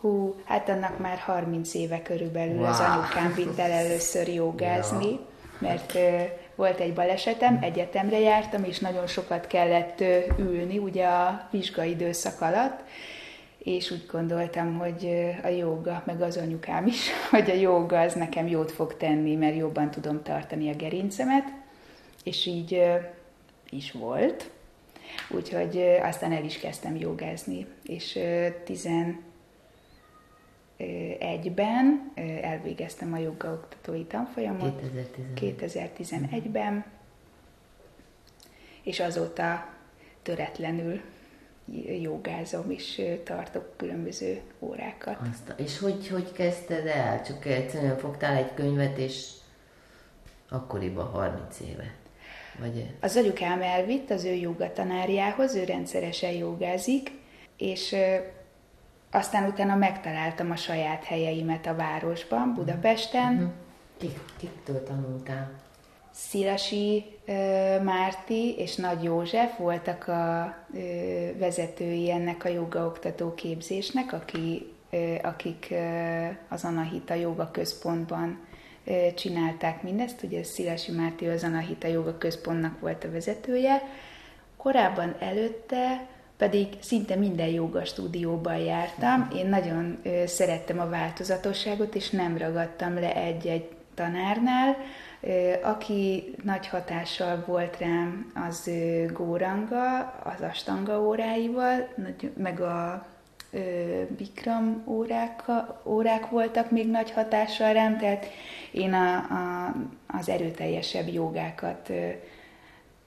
Hú, 0.00 0.34
hát 0.44 0.68
annak 0.68 0.98
már 0.98 1.18
30 1.18 1.74
éve 1.74 2.02
körülbelül 2.02 2.56
wow. 2.56 2.66
az 2.66 2.80
anyukám 2.80 3.34
vitt 3.34 3.58
el 3.58 3.70
először 3.70 4.28
jogázni. 4.28 5.10
Ja 5.10 5.28
mert 5.60 5.98
volt 6.54 6.80
egy 6.80 6.94
balesetem, 6.94 7.58
egyetemre 7.60 8.18
jártam, 8.18 8.64
és 8.64 8.78
nagyon 8.78 9.06
sokat 9.06 9.46
kellett 9.46 10.00
ülni 10.38 10.78
ugye 10.78 11.06
a 11.06 11.48
vizsgai 11.50 11.90
időszak 11.90 12.40
alatt, 12.40 12.80
és 13.64 13.90
úgy 13.90 14.06
gondoltam, 14.10 14.78
hogy 14.78 15.32
a 15.42 15.48
jóga, 15.48 16.02
meg 16.06 16.22
az 16.22 16.36
anyukám 16.36 16.86
is, 16.86 17.10
hogy 17.30 17.50
a 17.50 17.54
jóga 17.54 18.00
az 18.00 18.14
nekem 18.14 18.46
jót 18.46 18.70
fog 18.70 18.96
tenni, 18.96 19.34
mert 19.34 19.56
jobban 19.56 19.90
tudom 19.90 20.22
tartani 20.22 20.70
a 20.70 20.74
gerincemet, 20.74 21.44
és 22.24 22.46
így 22.46 22.82
is 23.70 23.92
volt. 23.92 24.50
Úgyhogy 25.30 25.78
aztán 26.02 26.32
el 26.32 26.44
is 26.44 26.58
kezdtem 26.58 26.96
jogázni, 26.96 27.66
és 27.82 28.18
tizen 28.64 29.22
egyben 31.18 32.12
elvégeztem 32.42 33.12
a 33.12 33.18
jogaoktatói 33.18 34.04
tanfolyamot. 34.04 34.80
2011-ben, 35.34 36.84
és 38.82 39.00
azóta 39.00 39.68
töretlenül 40.22 41.00
jogázom, 42.02 42.70
és 42.70 43.02
tartok 43.24 43.76
különböző 43.76 44.40
órákat. 44.58 45.18
Azt, 45.30 45.60
és 45.60 45.78
hogy, 45.78 46.08
hogy 46.08 46.32
kezdted 46.32 46.86
el? 46.86 47.22
Csak 47.22 47.46
egyszerűen 47.46 47.98
fogtál 47.98 48.36
egy 48.36 48.54
könyvet, 48.54 48.98
és 48.98 49.28
akkoriban 50.48 51.06
30 51.06 51.60
éve? 51.60 51.94
Vagy... 52.58 52.94
Az 53.00 53.16
anyukám 53.16 53.62
elvitt 53.62 54.10
az 54.10 54.24
ő 54.24 54.32
jogatanárjához, 54.32 55.54
ő 55.54 55.64
rendszeresen 55.64 56.32
jogázik, 56.32 57.10
és 57.56 57.96
aztán 59.10 59.48
utána 59.48 59.74
megtaláltam 59.74 60.50
a 60.50 60.56
saját 60.56 61.04
helyeimet 61.04 61.66
a 61.66 61.74
városban, 61.74 62.54
Budapesten. 62.54 63.34
Uh-huh. 63.34 63.50
Kik, 63.96 64.20
kiktől 64.36 64.82
tanultál? 64.82 65.50
Szilasi 66.12 67.04
Márti 67.82 68.54
és 68.58 68.76
Nagy 68.76 69.02
József 69.02 69.58
voltak 69.58 70.08
a 70.08 70.54
vezetői 71.38 72.10
ennek 72.10 72.44
a 72.44 72.48
jogaoktató 72.48 73.34
képzésnek, 73.34 74.12
aki, 74.12 74.72
akik 75.22 75.74
az 76.48 76.64
Anahita 76.64 77.14
Joga 77.14 77.50
Központban 77.50 78.38
csinálták 79.14 79.82
mindezt. 79.82 80.22
Ugye 80.22 80.42
Szilasi 80.42 80.92
Márti 80.92 81.26
az 81.26 81.44
Anahita 81.44 81.88
Joga 81.88 82.18
Központnak 82.18 82.80
volt 82.80 83.04
a 83.04 83.10
vezetője. 83.10 83.82
Korábban 84.56 85.16
előtte 85.18 86.06
pedig 86.36 86.66
szinte 86.80 87.14
minden 87.16 87.48
joga 87.48 87.84
stúdióban 87.84 88.56
jártam. 88.56 89.28
Én 89.36 89.46
nagyon 89.46 90.02
szerettem 90.26 90.80
a 90.80 90.88
változatosságot, 90.88 91.94
és 91.94 92.10
nem 92.10 92.38
ragadtam 92.38 92.94
le 92.94 93.14
egy-egy 93.14 93.68
tanárnál. 93.94 94.76
Aki 95.62 96.34
nagy 96.42 96.68
hatással 96.68 97.44
volt 97.46 97.78
rám, 97.78 98.32
az 98.48 98.70
Góranga, 99.12 99.98
az 100.24 100.40
Astanga 100.40 101.00
óráival, 101.00 101.88
meg 102.36 102.60
a 102.60 103.06
Bikram 104.16 104.82
órák, 104.86 105.42
órák 105.84 106.30
voltak 106.30 106.70
még 106.70 106.90
nagy 106.90 107.10
hatással 107.10 107.72
rám, 107.72 107.98
tehát 107.98 108.26
én 108.72 108.92
a, 108.92 109.16
a, 109.16 109.74
az 110.06 110.28
erőteljesebb 110.28 111.08
jogákat 111.08 111.92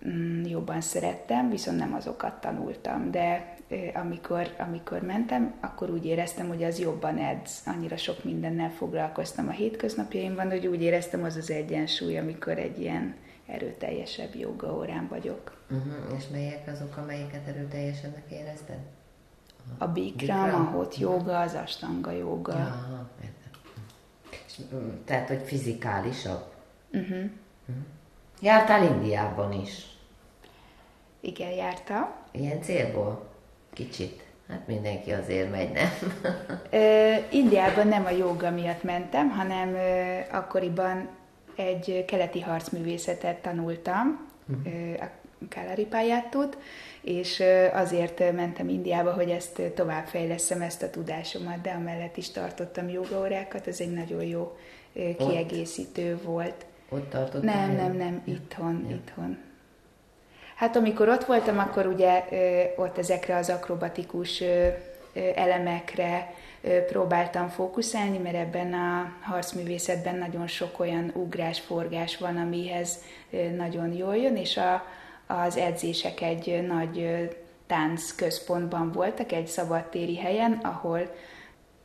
mm, 0.08 0.44
jobban 0.46 0.82
szerettem, 0.82 1.50
viszont 1.50 1.78
nem 1.78 1.94
azokat 1.94 2.34
tanultam, 2.34 3.12
de 3.12 3.53
amikor, 3.94 4.56
amikor 4.58 5.02
mentem, 5.02 5.54
akkor 5.60 5.90
úgy 5.90 6.06
éreztem, 6.06 6.48
hogy 6.48 6.64
az 6.64 6.80
jobban 6.80 7.18
edz. 7.18 7.62
Annyira 7.66 7.98
sok 7.98 8.24
mindennel 8.24 8.70
foglalkoztam 8.70 9.48
a 9.48 9.52
hétköznapjaimban, 9.52 10.50
hogy 10.50 10.68
úgy 10.68 10.82
éreztem, 10.82 11.24
az 11.24 11.36
az 11.36 11.50
egyensúly, 11.52 12.18
amikor 12.18 12.58
egy 12.58 12.80
ilyen 12.80 13.16
erőteljesebb 13.46 14.36
joga 14.36 14.76
órán 14.76 15.08
vagyok. 15.08 15.58
Uh-huh. 15.70 16.18
És 16.18 16.28
melyek 16.32 16.68
azok, 16.68 16.98
amelyiket 16.98 17.48
erőteljesebbnek 17.48 18.32
érezted? 18.32 18.80
A 19.78 19.88
Bikram, 19.88 20.56
a 20.56 20.64
hot 20.64 20.98
joga, 20.98 21.40
az 21.40 21.54
astanga 21.54 22.12
joga. 22.12 22.58
Ja, 22.58 23.10
És, 24.48 24.60
tehát, 25.06 25.28
hogy 25.28 25.42
fizikálisabb? 25.42 26.54
Uh-huh. 26.92 27.10
uh-huh. 27.10 27.84
Jártál 28.42 28.84
Indiában 28.84 29.54
is? 29.54 29.86
Igen, 31.20 31.52
jártam. 31.52 32.12
Ilyen 32.32 32.62
célból? 32.62 33.33
Kicsit. 33.74 34.24
Hát 34.50 34.68
mindenki 34.68 35.12
azért 35.12 35.52
megy, 35.52 35.72
nem? 35.72 35.90
Ö, 36.70 37.14
Indiában 37.32 37.88
nem 37.88 38.06
a 38.06 38.10
joga 38.10 38.52
miatt 38.52 38.84
mentem, 38.84 39.30
hanem 39.30 39.74
ö, 39.74 40.20
akkoriban 40.32 41.10
egy 41.56 42.06
keleti 42.08 42.42
harcművészetet 42.42 43.38
tanultam, 43.38 44.28
uh-huh. 44.48 45.02
a 45.02 45.10
Kálari 45.50 45.86
pályátot, 45.86 46.58
és 47.02 47.44
azért 47.74 48.34
mentem 48.34 48.70
Indiába, 48.70 49.14
hogy 49.14 49.30
ezt 49.30 49.62
továbbfejleszem, 49.76 50.62
ezt 50.62 50.84
a 50.84 50.90
tudásomat, 50.90 51.62
de 51.62 51.72
amellett 51.72 52.18
is 52.18 52.32
tartottam 52.32 52.90
jogaórákat, 52.90 53.68
ez 53.68 53.80
egy 53.80 53.94
nagyon 53.94 54.24
jó 54.24 54.58
kiegészítő 55.18 56.14
ott? 56.14 56.24
volt. 56.24 56.66
Ott 56.90 57.10
tartottam? 57.10 57.56
Nem, 57.56 57.76
nem, 57.76 57.96
nem, 57.98 58.22
itthon, 58.26 58.86
ja. 58.90 58.96
itthon. 58.96 59.38
Hát 60.64 60.76
amikor 60.76 61.10
ott 61.10 61.26
voltam, 61.26 61.60
akkor 61.60 61.86
ugye 61.86 62.24
ott 62.76 62.98
ezekre 62.98 63.36
az 63.36 63.50
akrobatikus 63.50 64.44
elemekre 65.36 66.34
próbáltam 66.88 67.50
fókuszálni, 67.50 68.18
mert 68.18 68.36
ebben 68.36 68.74
a 68.74 69.12
harcművészetben 69.22 70.16
nagyon 70.16 70.48
sok 70.48 70.80
olyan 70.80 71.12
ugrás-forgás 71.16 72.18
van, 72.18 72.38
amihez 72.38 72.98
nagyon 73.56 73.94
jól 73.94 74.16
jön, 74.16 74.36
és 74.36 74.58
a, 74.58 74.84
az 75.28 75.58
edzések 75.58 76.22
egy 76.22 76.66
nagy 76.68 77.30
tánc 77.68 78.16
központban 78.16 78.92
voltak, 78.92 79.32
egy 79.32 79.48
szabadtéri 79.48 80.18
helyen, 80.18 80.60
ahol 80.62 81.16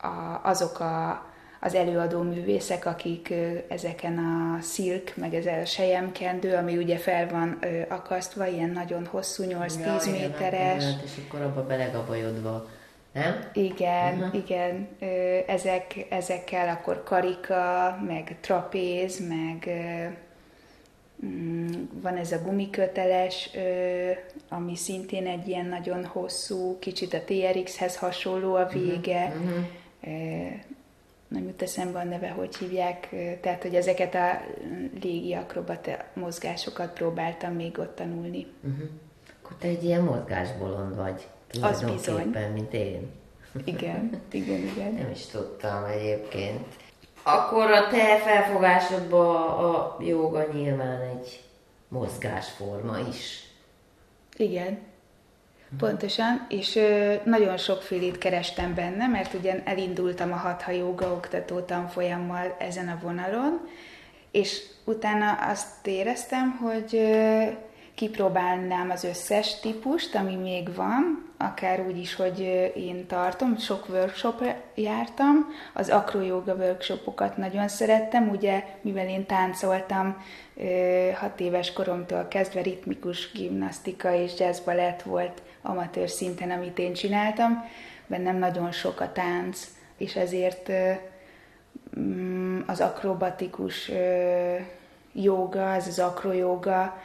a, 0.01 0.41
azok 0.43 0.81
a, 0.81 1.27
az 1.61 1.75
előadó 1.75 2.23
művészek, 2.23 2.87
akik 2.87 3.35
ezeken 3.69 4.19
a 4.19 4.61
szilk, 4.63 5.13
meg 5.17 5.35
ez 5.35 5.47
a 5.47 5.65
sejemkendő, 5.65 6.55
ami 6.55 6.77
ugye 6.77 6.97
fel 6.97 7.29
van 7.29 7.59
akasztva, 7.89 8.47
ilyen 8.47 8.71
nagyon 8.71 9.07
hosszú, 9.07 9.45
8-10 9.47 9.51
ja, 9.85 10.11
méteres. 10.11 10.83
Igen, 10.85 11.01
és 11.05 11.13
akkor 11.27 11.41
abba 11.41 11.67
belegabajodva 11.67 12.67
nem? 13.13 13.51
Igen, 13.53 14.19
uh-huh. 14.19 14.35
igen. 14.35 14.89
Ezek, 15.47 16.07
ezekkel 16.11 16.69
akkor 16.69 17.03
karika, 17.03 17.99
meg 18.07 18.37
trapéz, 18.41 19.29
meg 19.29 19.71
mm, 21.27 21.67
van 22.03 22.17
ez 22.17 22.33
a 22.33 22.43
gumiköteles, 22.43 23.51
ami 24.49 24.77
szintén 24.77 25.27
egy 25.27 25.49
ilyen 25.49 25.67
nagyon 25.67 26.05
hosszú, 26.05 26.79
kicsit 26.79 27.15
a 27.15 27.21
TRX-hez 27.25 27.97
hasonló 27.97 28.55
a 28.55 28.67
vége. 28.67 29.33
Uh-huh. 29.37 29.65
Nem 31.29 31.43
jut 31.45 31.63
eszembe 31.63 31.99
a 31.99 32.05
neve, 32.05 32.29
hogy 32.29 32.57
hívják. 32.57 33.09
Tehát, 33.41 33.63
hogy 33.63 33.75
ezeket 33.75 34.15
a 34.15 34.41
légi 35.03 35.35
akrobata 35.35 36.05
mozgásokat 36.15 36.93
próbáltam 36.93 37.53
még 37.53 37.79
ott 37.79 37.95
tanulni. 37.95 38.47
Uh-huh. 38.63 38.89
Akkor 39.43 39.57
te 39.57 39.69
egy 39.69 39.85
ilyen 39.85 40.03
mozgásbolond 40.03 40.97
vagy. 40.97 41.27
Az 41.63 41.85
bizony. 41.85 42.35
mint 42.53 42.73
én. 42.75 43.11
Igen, 43.65 44.23
igen, 44.31 44.59
igen. 44.59 44.93
Nem 44.93 45.11
is 45.11 45.27
tudtam 45.27 45.85
egyébként. 45.85 46.67
Akkor 47.23 47.71
a 47.71 47.89
te 47.89 48.19
felfogásodban 48.19 49.49
a 49.49 49.97
joga 50.01 50.47
nyilván 50.53 51.01
egy 51.01 51.43
mozgásforma 51.89 52.99
is. 53.09 53.53
Igen, 54.37 54.79
Pontosan, 55.79 56.47
és 56.49 56.77
ö, 56.77 57.15
nagyon 57.25 57.57
sokfélét 57.57 58.19
kerestem 58.19 58.75
benne, 58.75 59.07
mert 59.07 59.35
ugye 59.35 59.63
elindultam 59.65 60.33
a 60.33 60.37
hatha 60.37 60.71
joga 60.71 61.13
oktató 61.13 61.61
tanfolyammal 61.61 62.57
ezen 62.59 62.89
a 62.89 62.99
vonalon, 63.03 63.69
és 64.31 64.63
utána 64.85 65.33
azt 65.33 65.87
éreztem, 65.87 66.51
hogy 66.51 66.95
ö, 66.95 67.43
kipróbálnám 67.99 68.91
az 68.91 69.05
összes 69.05 69.61
típust, 69.61 70.15
ami 70.15 70.35
még 70.35 70.75
van, 70.75 71.33
akár 71.37 71.81
úgy 71.81 71.99
is, 71.99 72.15
hogy 72.15 72.41
én 72.77 73.07
tartom, 73.07 73.57
sok 73.57 73.89
workshop 73.89 74.45
jártam, 74.75 75.47
az 75.73 75.89
akrojoga 75.89 76.55
workshopokat 76.55 77.37
nagyon 77.37 77.69
szerettem, 77.69 78.29
ugye, 78.29 78.65
mivel 78.81 79.09
én 79.09 79.27
táncoltam 79.27 80.25
hat 81.15 81.41
éves 81.41 81.73
koromtól 81.73 82.27
kezdve 82.29 82.63
ritmikus 82.63 83.33
gimnasztika 83.33 84.15
és 84.15 84.39
jazzbalett 84.39 85.03
volt 85.03 85.43
amatőr 85.63 86.09
szinten, 86.09 86.51
amit 86.51 86.79
én 86.79 86.93
csináltam, 86.93 87.65
bennem 88.07 88.37
nagyon 88.37 88.73
sok 88.73 89.01
a 89.01 89.13
tánc, 89.13 89.69
és 89.97 90.17
ezért 90.17 90.71
mm, 91.99 92.61
az 92.67 92.81
akrobatikus 92.81 93.91
joga, 95.13 95.73
az 95.73 95.87
az 95.87 95.99
akrojoga, 95.99 96.97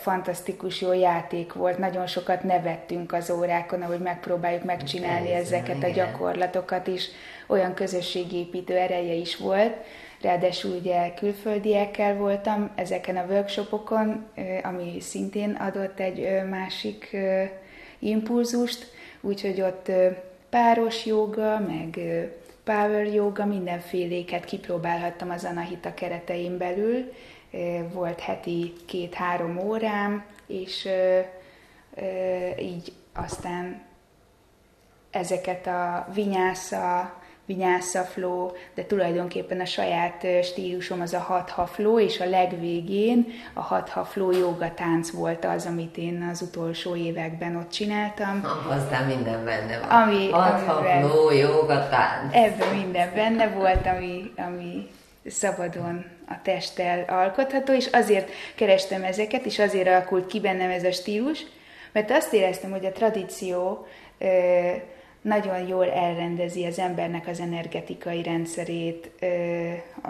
fantasztikus 0.00 0.80
jó 0.80 0.92
játék 0.92 1.52
volt, 1.52 1.78
nagyon 1.78 2.06
sokat 2.06 2.42
nevettünk 2.42 3.12
az 3.12 3.30
órákon, 3.30 3.82
ahogy 3.82 3.98
megpróbáljuk 3.98 4.64
megcsinálni 4.64 5.32
ezeket 5.32 5.84
a 5.84 5.88
gyakorlatokat 5.88 6.86
is, 6.86 7.08
olyan 7.46 7.74
közösségépítő 7.74 8.76
ereje 8.76 9.14
is 9.14 9.36
volt, 9.36 9.76
ráadásul 10.22 10.70
ugye 10.70 11.14
külföldiekkel 11.14 12.16
voltam 12.16 12.70
ezeken 12.74 13.16
a 13.16 13.24
workshopokon, 13.28 14.26
ami 14.62 15.00
szintén 15.00 15.50
adott 15.50 16.00
egy 16.00 16.48
másik 16.50 17.16
impulzust, 17.98 18.86
úgyhogy 19.20 19.60
ott 19.60 19.90
páros 20.50 21.06
joga, 21.06 21.58
meg 21.58 22.00
power 22.64 23.06
yoga, 23.06 23.46
mindenféléket 23.46 24.44
kipróbálhattam 24.44 25.30
az 25.30 25.44
Anahita 25.44 25.94
keretein 25.94 26.58
belül, 26.58 27.12
volt 27.92 28.20
heti 28.20 28.72
két-három 28.86 29.58
órám, 29.58 30.24
és 30.46 30.88
így 32.58 32.92
aztán 33.14 33.82
ezeket 35.10 35.66
a 35.66 36.06
vinyásza, 36.14 37.12
vinyásza 37.44 38.02
flow, 38.02 38.50
de 38.74 38.84
tulajdonképpen 38.84 39.60
a 39.60 39.64
saját 39.64 40.26
stílusom 40.42 41.00
az 41.00 41.12
a 41.12 41.18
hatha 41.18 41.66
flow, 41.66 41.98
és 41.98 42.20
a 42.20 42.28
legvégén 42.28 43.26
a 43.54 43.60
hatha 43.60 44.04
flow 44.04 44.30
joga 44.30 44.74
tánc 44.74 45.10
volt 45.10 45.44
az, 45.44 45.66
amit 45.66 45.96
én 45.96 46.28
az 46.32 46.42
utolsó 46.42 46.96
években 46.96 47.56
ott 47.56 47.70
csináltam. 47.70 48.44
Aztán 48.68 49.06
minden 49.06 49.44
benne 49.44 49.78
van. 49.78 50.02
Ami, 50.02 50.30
hatha 50.30 50.82
flow 50.82 51.30
joga 51.30 51.88
tánc. 51.88 52.34
Ebben 52.34 52.74
minden 52.74 53.14
benne 53.14 53.48
volt, 53.48 53.86
ami, 53.86 54.32
ami 54.36 54.88
szabadon 55.26 56.04
a 56.30 56.42
testtel 56.42 57.04
alkotható, 57.08 57.72
és 57.72 57.86
azért 57.86 58.30
kerestem 58.54 59.04
ezeket, 59.04 59.44
és 59.44 59.58
azért 59.58 59.88
alakult 59.88 60.26
ki 60.26 60.40
bennem 60.40 60.70
ez 60.70 60.84
a 60.84 60.92
stílus, 60.92 61.46
mert 61.92 62.10
azt 62.10 62.32
éreztem, 62.32 62.70
hogy 62.70 62.84
a 62.84 62.92
tradíció 62.92 63.86
ö, 64.18 64.70
nagyon 65.20 65.66
jól 65.66 65.90
elrendezi 65.90 66.64
az 66.64 66.78
embernek 66.78 67.26
az 67.26 67.40
energetikai 67.40 68.22
rendszerét, 68.22 69.10
ö, 69.20 69.26
a, 70.02 70.08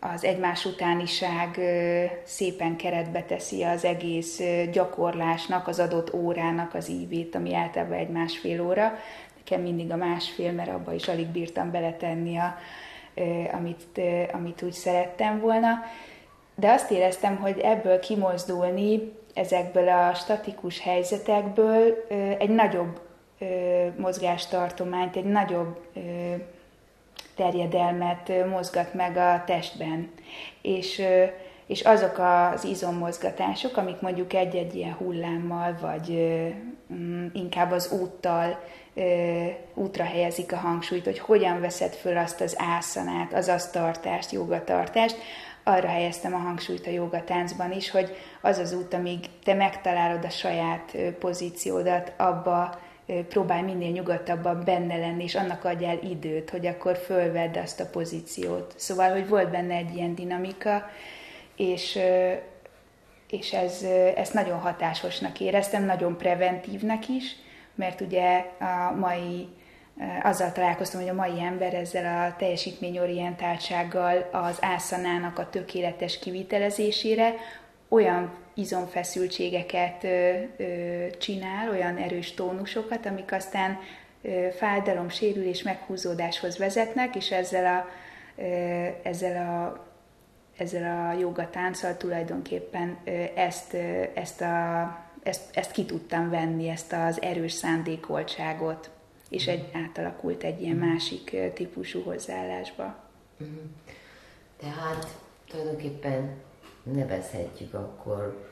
az 0.00 0.24
egymás 0.24 0.64
utániság 0.64 1.56
ö, 1.56 2.04
szépen 2.24 2.76
keretbe 2.76 3.22
teszi 3.22 3.62
az 3.62 3.84
egész 3.84 4.40
gyakorlásnak, 4.72 5.68
az 5.68 5.78
adott 5.78 6.14
órának 6.14 6.74
az 6.74 6.88
ívét, 6.88 7.34
ami 7.34 7.54
általában 7.54 7.98
egy 7.98 8.10
másfél 8.10 8.60
óra. 8.60 8.98
Nekem 9.36 9.60
mindig 9.62 9.90
a 9.90 9.96
másfél, 9.96 10.52
mert 10.52 10.70
abba 10.70 10.92
is 10.92 11.08
alig 11.08 11.26
bírtam 11.26 11.70
beletenni 11.70 12.36
a, 12.36 12.56
amit, 13.52 14.00
amit 14.32 14.62
úgy 14.62 14.72
szerettem 14.72 15.40
volna. 15.40 15.68
De 16.54 16.70
azt 16.70 16.90
éreztem, 16.90 17.36
hogy 17.36 17.58
ebből 17.58 17.98
kimozdulni, 17.98 19.12
ezekből 19.34 19.88
a 19.88 20.14
statikus 20.14 20.80
helyzetekből 20.80 22.06
egy 22.38 22.50
nagyobb 22.50 23.00
mozgástartományt, 23.96 25.16
egy 25.16 25.24
nagyobb 25.24 25.78
terjedelmet 27.36 28.32
mozgat 28.50 28.94
meg 28.94 29.16
a 29.16 29.42
testben. 29.46 30.10
És, 30.62 31.02
és 31.66 31.80
azok 31.80 32.18
az 32.18 32.64
izommozgatások, 32.64 33.76
amik 33.76 34.00
mondjuk 34.00 34.32
egy-egy 34.32 34.74
ilyen 34.74 34.94
hullámmal, 34.94 35.76
vagy 35.80 36.10
mm, 36.92 37.26
inkább 37.32 37.70
az 37.70 37.92
úttal 37.92 38.58
útra 39.74 40.04
helyezik 40.04 40.52
a 40.52 40.56
hangsúlyt, 40.56 41.04
hogy 41.04 41.18
hogyan 41.18 41.60
veszed 41.60 41.92
föl 41.92 42.16
azt 42.16 42.40
az 42.40 42.54
ászanát, 42.58 43.32
az 43.32 43.68
tartást, 43.72 44.32
jogatartást, 44.32 45.16
arra 45.62 45.88
helyeztem 45.88 46.34
a 46.34 46.38
hangsúlyt 46.38 46.86
a 46.86 46.90
joga 46.90 47.24
táncban 47.24 47.72
is, 47.72 47.90
hogy 47.90 48.16
az 48.40 48.58
az 48.58 48.72
út, 48.72 48.94
amíg 48.94 49.18
te 49.44 49.54
megtalálod 49.54 50.24
a 50.24 50.30
saját 50.30 50.96
pozíciódat, 51.18 52.12
abba 52.16 52.80
próbálj 53.28 53.62
minél 53.62 53.90
nyugodtabban 53.90 54.62
benne 54.64 54.96
lenni, 54.96 55.22
és 55.22 55.34
annak 55.34 55.64
adjál 55.64 55.98
időt, 56.02 56.50
hogy 56.50 56.66
akkor 56.66 56.96
fölvedd 56.96 57.58
azt 57.58 57.80
a 57.80 57.86
pozíciót. 57.86 58.74
Szóval, 58.76 59.10
hogy 59.10 59.28
volt 59.28 59.50
benne 59.50 59.74
egy 59.74 59.94
ilyen 59.94 60.14
dinamika, 60.14 60.90
és, 61.56 61.98
és 63.30 63.52
ez, 63.52 63.82
ezt 64.16 64.34
nagyon 64.34 64.58
hatásosnak 64.58 65.40
éreztem, 65.40 65.84
nagyon 65.84 66.16
preventívnek 66.16 67.08
is, 67.08 67.36
mert 67.78 68.00
ugye 68.00 68.44
a 68.58 68.94
mai 68.98 69.48
azzal 70.22 70.52
találkoztam, 70.52 71.00
hogy 71.00 71.10
a 71.10 71.14
mai 71.14 71.40
ember 71.40 71.74
ezzel 71.74 72.26
a 72.26 72.36
teljesítményorientáltsággal 72.36 74.28
az 74.32 74.58
ászanának 74.60 75.38
a 75.38 75.50
tökéletes 75.50 76.18
kivitelezésére 76.18 77.34
olyan 77.88 78.34
izomfeszültségeket 78.54 80.06
csinál, 81.18 81.70
olyan 81.70 81.96
erős 81.96 82.34
tónusokat, 82.34 83.06
amik 83.06 83.32
aztán 83.32 83.78
fájdalom, 84.56 85.08
sérülés, 85.08 85.62
meghúzódáshoz 85.62 86.58
vezetnek, 86.58 87.16
és 87.16 87.30
ezzel 87.30 87.76
a, 87.76 87.88
ezzel 89.02 89.46
a 89.48 89.86
ezzel 90.58 91.08
a 91.08 91.18
joga 91.18 91.48
tulajdonképpen 91.96 92.98
ezt, 93.34 93.74
ezt, 94.14 94.40
a, 94.40 94.82
ezt, 95.28 95.56
ezt 95.56 95.70
ki 95.70 95.84
tudtam 95.84 96.30
venni, 96.30 96.68
ezt 96.68 96.92
az 96.92 97.22
erős 97.22 97.52
szándékoltságot, 97.52 98.90
és 99.28 99.46
egy, 99.46 99.70
átalakult 99.72 100.42
egy 100.42 100.62
ilyen 100.62 100.76
másik 100.76 101.36
típusú 101.54 102.02
hozzáállásba. 102.02 102.96
Mhm. 103.36 103.50
Tehát 104.56 105.16
tulajdonképpen 105.48 106.36
nevezhetjük 106.82 107.74
akkor 107.74 108.50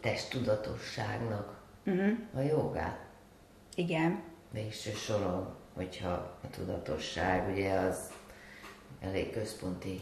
testtudatosságnak 0.00 1.60
uh-huh. 1.86 2.18
a 2.34 2.40
jogát. 2.40 2.98
Igen. 3.74 4.22
Végső 4.50 4.90
soron, 4.92 5.54
hogyha 5.74 6.10
a 6.42 6.50
tudatosság 6.50 7.52
ugye 7.52 7.72
az 7.72 8.12
elég 9.00 9.32
központi 9.32 10.00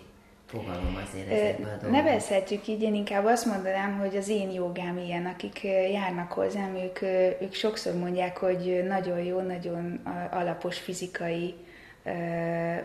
fogalom 0.53 1.01
azért 1.07 1.31
ezekben 1.31 1.79
a 1.79 1.91
Nevezhetjük 1.91 2.69
így, 2.69 2.83
én 2.83 2.95
inkább 2.95 3.25
azt 3.25 3.47
mondanám, 3.47 3.99
hogy 3.99 4.17
az 4.17 4.29
én 4.29 4.51
jogám 4.51 4.99
ilyen, 4.99 5.27
akik 5.27 5.63
járnak 5.93 6.33
hozzám, 6.33 6.77
ők, 6.77 7.03
ők 7.43 7.55
sokszor 7.55 7.95
mondják, 7.95 8.37
hogy 8.37 8.85
nagyon 8.89 9.19
jó, 9.23 9.41
nagyon 9.41 10.01
alapos 10.31 10.79
fizikai 10.79 11.55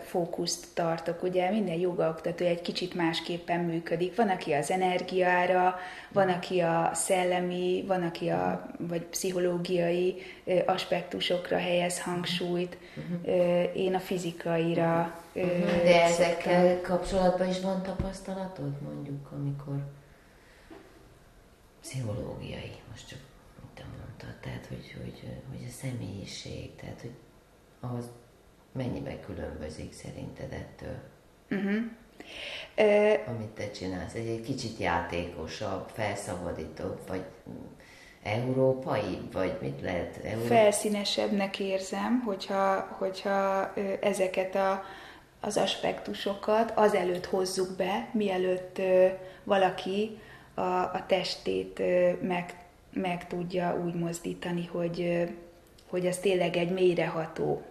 fókuszt 0.03 0.67
tartok. 0.73 1.23
Ugye 1.23 1.49
minden 1.49 1.79
jogaoktató 1.79 2.45
egy 2.45 2.61
kicsit 2.61 2.93
másképpen 2.93 3.59
működik. 3.59 4.15
Van, 4.15 4.29
aki 4.29 4.51
az 4.51 4.71
energiára, 4.71 5.75
van, 6.09 6.29
aki 6.29 6.59
a 6.59 6.89
szellemi, 6.93 7.83
van, 7.87 8.03
aki 8.03 8.29
a 8.29 8.69
vagy 8.77 9.01
pszichológiai 9.01 10.15
aspektusokra 10.65 11.57
helyez 11.57 12.01
hangsúlyt. 12.01 12.77
Én 13.73 13.95
a 13.95 13.99
fizikaira. 13.99 15.21
De 15.83 16.03
ezekkel 16.03 16.81
kapcsolatban 16.81 17.49
is 17.49 17.59
van 17.59 17.83
tapasztalatod, 17.83 18.81
mondjuk, 18.81 19.31
amikor 19.31 19.75
pszichológiai, 21.81 22.71
most 22.91 23.07
csak 23.07 23.19
mondtad, 24.17 24.39
tehát 24.41 24.65
hogy, 24.65 24.95
hogy, 25.01 25.23
hogy 25.49 25.65
a 25.67 25.71
személyiség, 25.71 26.75
tehát 26.75 27.01
hogy 27.01 27.13
az 27.79 28.09
mennyiben 28.77 29.19
különbözik 29.21 29.93
szerinted 29.93 30.51
ettől? 30.53 30.95
Uh-huh. 31.49 31.83
Amit 33.27 33.47
te 33.47 33.71
csinálsz, 33.71 34.13
egy, 34.13 34.27
egy 34.27 34.41
kicsit 34.41 34.77
játékosabb, 34.77 35.89
felszabadítóbb, 35.93 36.99
vagy 37.07 37.25
európai, 38.23 39.19
vagy 39.31 39.57
mit 39.61 39.81
lehet? 39.81 40.19
Euró... 40.23 40.45
Felszínesebbnek 40.45 41.59
érzem, 41.59 42.21
hogyha, 42.25 42.79
hogyha 42.97 43.73
ezeket 43.99 44.55
a, 44.55 44.83
az 45.39 45.57
aspektusokat 45.57 46.71
azelőtt 46.75 47.25
hozzuk 47.25 47.75
be, 47.77 48.09
mielőtt 48.13 48.81
valaki 49.43 50.19
a, 50.53 50.61
a 50.71 51.03
testét 51.07 51.81
meg, 52.21 52.55
meg 52.93 53.27
tudja 53.27 53.81
úgy 53.85 53.93
mozdítani, 53.93 54.65
hogy, 54.65 55.27
hogy 55.89 56.05
ez 56.05 56.19
tényleg 56.19 56.55
egy 56.55 56.71
mélyreható 56.71 57.61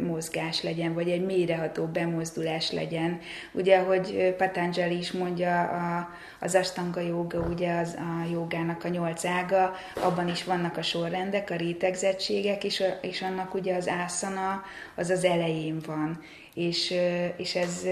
mozgás 0.00 0.62
legyen, 0.62 0.94
vagy 0.94 1.10
egy 1.10 1.24
mélyreható 1.24 1.84
bemozdulás 1.84 2.72
legyen. 2.72 3.20
Ugye, 3.52 3.78
hogy 3.78 4.34
Patanjali 4.36 4.98
is 4.98 5.12
mondja, 5.12 5.60
a, 5.62 6.08
az 6.40 6.54
Astanga 6.54 7.00
joga, 7.00 7.38
ugye 7.38 7.78
az 7.78 7.94
a 7.98 8.30
jogának 8.32 8.84
a 8.84 8.88
nyolc 8.88 9.24
ága, 9.24 9.74
abban 10.02 10.28
is 10.28 10.44
vannak 10.44 10.76
a 10.76 10.82
sorrendek, 10.82 11.50
a 11.50 11.56
rétegzettségek, 11.56 12.64
és, 12.64 12.82
és 13.00 13.22
annak 13.22 13.54
ugye 13.54 13.76
az 13.76 13.88
ászana 13.88 14.62
az 14.94 15.10
az 15.10 15.24
elején 15.24 15.80
van 15.86 16.20
és, 16.58 16.94
és 17.36 17.54
ez 17.54 17.86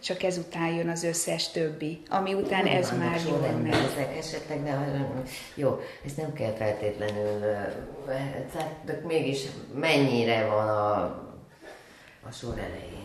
csak 0.00 0.22
ezután 0.22 0.74
jön 0.74 0.88
az 0.88 1.04
összes 1.04 1.50
többi, 1.50 2.02
ami 2.08 2.34
után 2.34 2.62
Úgy 2.62 2.68
ez 2.68 2.98
már 2.98 3.20
jól 3.28 3.58
megy. 3.62 3.72
Ezek 3.72 4.16
esetleg 4.16 4.62
nem, 4.62 5.22
jó, 5.54 5.80
ez 6.04 6.12
nem 6.12 6.32
kell 6.32 6.52
feltétlenül, 6.52 7.40
de 8.84 9.00
mégis 9.06 9.42
mennyire 9.74 10.46
van 10.46 10.68
a, 10.68 11.02
a 12.26 12.30
sor 12.32 12.58
elején? 12.58 13.04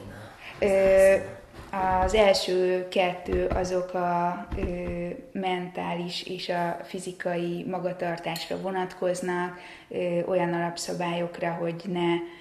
A, 1.71 2.03
az 2.03 2.13
első 2.13 2.87
kettő 2.87 3.47
azok 3.47 3.93
a 3.93 4.47
ö, 4.57 4.61
mentális 5.31 6.23
és 6.23 6.49
a 6.49 6.77
fizikai 6.83 7.65
magatartásra 7.69 8.61
vonatkoznak, 8.61 9.59
ö, 9.89 10.19
olyan 10.27 10.53
alapszabályokra, 10.53 11.51
hogy 11.51 11.83
ne 11.87 12.39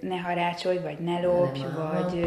ne 0.00 0.16
harácsolj, 0.16 0.78
vagy 0.78 0.98
ne 0.98 1.20
lopj, 1.20 1.60
nem, 1.60 1.90
vagy 1.92 2.20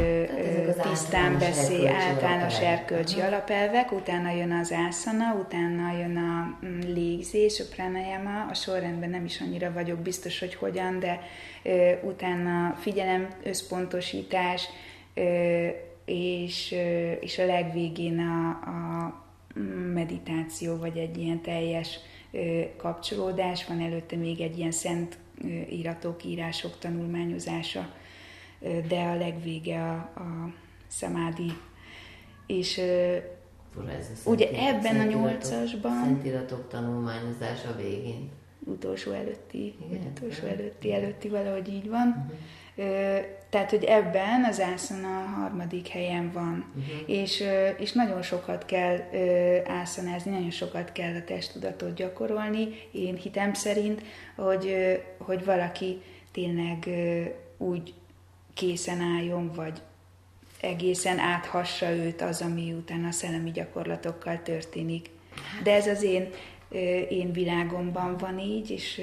tisztán 0.82 1.38
beszélj, 1.40 1.88
általános 1.88 2.60
erkölcsi 2.60 3.20
alapelvek, 3.20 3.92
utána 3.92 4.32
jön 4.32 4.52
az 4.52 4.72
ászana, 4.72 5.34
utána 5.34 5.98
jön 5.98 6.18
a 6.18 6.66
mm, 6.66 6.80
légzés, 6.80 7.60
a 7.60 7.64
pranayama, 7.76 8.46
a 8.50 8.54
sorrendben 8.54 9.10
nem 9.10 9.26
is 9.26 9.42
annyira 9.42 9.72
vagyok 9.72 10.00
biztos, 10.00 10.40
hogy 10.40 10.56
hogyan, 10.56 11.00
de 11.00 11.22
utána 12.02 12.76
figyelem, 12.80 13.28
összpontosítás, 13.44 14.70
és, 16.06 16.76
és 17.20 17.40
a 17.40 17.46
legvégén 17.46 18.20
a, 18.20 18.50
a 18.50 19.14
meditáció, 19.94 20.78
vagy 20.78 20.98
egy 20.98 21.18
ilyen 21.18 21.42
teljes 21.42 22.00
kapcsolódás, 22.78 23.66
van 23.66 23.82
előtte 23.82 24.16
még 24.16 24.42
egy 24.42 24.58
ilyen 24.58 24.72
szent 24.72 25.18
íratok, 25.70 26.24
írások 26.24 26.78
tanulmányozása, 26.80 27.94
de 28.88 29.00
a 29.00 29.16
legvége 29.16 29.82
a, 29.82 29.96
a 30.16 30.54
szamádi. 30.88 31.54
És 32.48 32.82
Fura, 33.74 33.92
ez 33.92 34.12
a 34.26 34.30
ugye 34.30 34.50
ebben 34.50 35.00
a 35.00 35.04
nyolcasban... 35.04 36.04
Szentiratok 36.04 36.68
tanulmányozása 36.68 37.76
végén. 37.76 38.30
Utolsó 38.64 39.12
előtti, 39.12 39.76
Igen, 39.90 40.14
utolsó 40.18 40.46
előtti, 40.46 40.94
előtti 40.94 41.30
valahogy 41.30 41.68
így 41.68 41.90
van. 41.90 42.32
Uh-huh. 42.76 43.40
Tehát, 43.52 43.70
hogy 43.70 43.84
ebben 43.84 44.44
az 44.44 44.62
ászana 44.62 45.20
a 45.20 45.40
harmadik 45.40 45.88
helyen 45.88 46.32
van, 46.32 46.66
uh-huh. 46.76 47.10
és, 47.10 47.44
és 47.78 47.92
nagyon 47.92 48.22
sokat 48.22 48.66
kell 48.66 48.98
ászanázni, 49.68 50.32
nagyon 50.32 50.52
sokat 50.52 50.92
kell 50.92 51.16
a 51.16 51.24
testtudatot 51.24 51.94
gyakorolni, 51.94 52.68
én 52.92 53.16
hitem 53.16 53.54
szerint, 53.54 54.02
hogy, 54.36 54.76
hogy 55.18 55.46
valaki 55.46 56.02
tényleg 56.32 56.90
úgy 57.58 57.94
készen 58.54 59.02
álljon, 59.02 59.52
vagy 59.56 59.82
egészen 60.62 61.20
áthassa 61.20 61.90
őt 61.90 62.22
az, 62.22 62.42
ami 62.42 62.74
utána 62.74 63.08
a 63.08 63.12
szellemi 63.12 63.52
gyakorlatokkal 63.52 64.42
történik. 64.44 65.10
De 65.64 65.74
ez 65.74 65.88
az 65.88 66.04
én, 66.04 66.30
én 67.10 67.32
világomban 67.32 68.18
van 68.18 68.40
így, 68.40 68.72
és 68.72 69.02